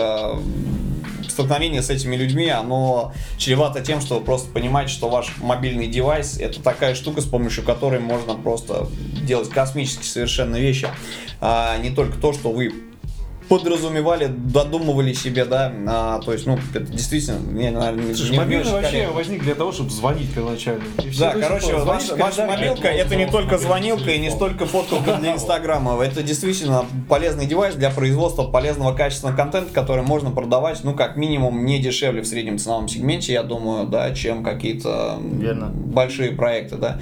[1.40, 6.38] столкновение с этими людьми, оно чревато тем, что вы просто понимаете, что ваш мобильный девайс
[6.38, 8.88] это такая штука, с помощью которой можно просто
[9.22, 10.88] делать космические совершенно вещи.
[11.40, 12.89] А не только то, что вы
[13.50, 18.36] подразумевали, додумывали себе, да, а, то есть, ну, это действительно, не, наверное, не, Слушай, не-
[18.36, 19.14] не мобильный очень вообще корректно.
[19.16, 20.78] возник для того, чтобы звонить все
[21.18, 21.84] Да, короче, пор.
[21.84, 26.00] ваша, мобилка это не только звонилка и не столько фотка для Инстаграма.
[26.00, 31.64] Это действительно полезный девайс для производства полезного качественного контента, который можно продавать, ну, как минимум,
[31.64, 37.00] не дешевле в среднем ценовом сегменте, я думаю, да, чем какие-то большие проекты, да.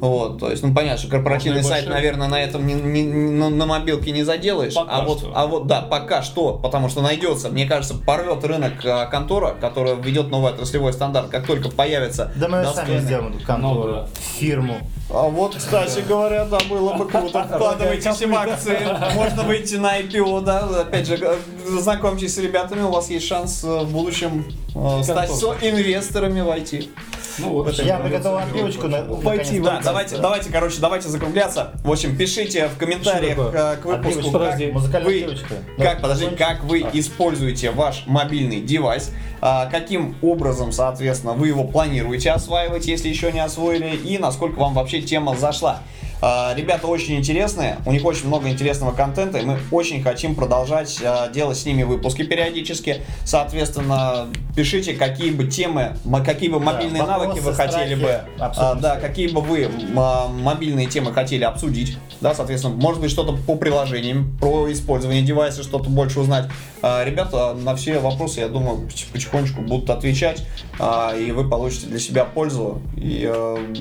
[0.00, 1.94] Вот, то есть, ну понятно, что корпоративный сайт, большой.
[1.94, 4.74] наверное, на этом не- не- не- на, на мобилке не заделаешь.
[4.74, 5.32] Пока а вот, что.
[5.34, 9.94] а вот, да, пока что, потому что найдется, мне кажется, порвет рынок а, контора, которая
[9.96, 12.32] введет новый отраслевой стандарт, как только появится.
[12.36, 14.06] Да мы сами сделаем эту контору, Ну
[14.38, 14.76] фирму.
[15.12, 17.44] А вот, кстати говоря, да, было бы круто.
[17.52, 18.78] Вкладывайтесь в акции,
[19.14, 20.80] можно выйти на IPO, да.
[20.80, 24.44] Опять же, знакомьтесь с ребятами, у вас есть шанс э, в будущем
[24.74, 25.30] э, стать
[25.62, 26.90] инвесторами войти.
[27.38, 27.72] Ну вот.
[27.78, 29.60] Я приготовил отбивочку на Пойти.
[29.60, 31.72] Да, давайте, давайте, короче, давайте закругляться.
[31.84, 35.36] В общем, пишите в комментариях э, к выпуску, как вы,
[35.78, 35.98] как, Да.
[36.00, 42.86] подожди, как вы используете ваш мобильный девайс, а, каким образом, соответственно, вы его планируете осваивать,
[42.86, 45.80] если еще не освоили, и насколько вам вообще тема зашла.
[46.22, 50.98] А, Ребята очень интересные, у них очень много интересного контента, и мы очень хотим продолжать
[51.02, 53.02] а, делать с ними выпуски периодически.
[53.24, 58.80] Соответственно, пишите, какие бы темы, какие бы мобильные вопросы, навыки вы хотели бы, а, обсудим
[58.80, 63.56] да, какие бы вы а, мобильные темы хотели обсудить, да, соответственно, может быть что-то по
[63.56, 66.46] приложениям, про использование девайса, что-то больше узнать.
[66.82, 70.42] А, Ребята на все вопросы, я думаю, потихонечку будут отвечать,
[70.78, 73.30] а, и вы получите для себя пользу и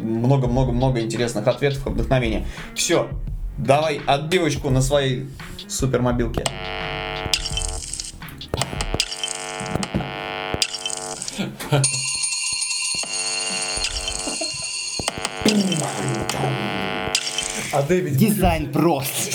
[0.01, 1.89] много-много-много интересных ответов, и
[2.29, 2.45] вдохновения.
[2.75, 3.09] Все,
[3.57, 5.27] давай отбивочку на своей
[5.67, 6.43] супермобилке.
[17.71, 19.29] А Дэвид Дизайн прост.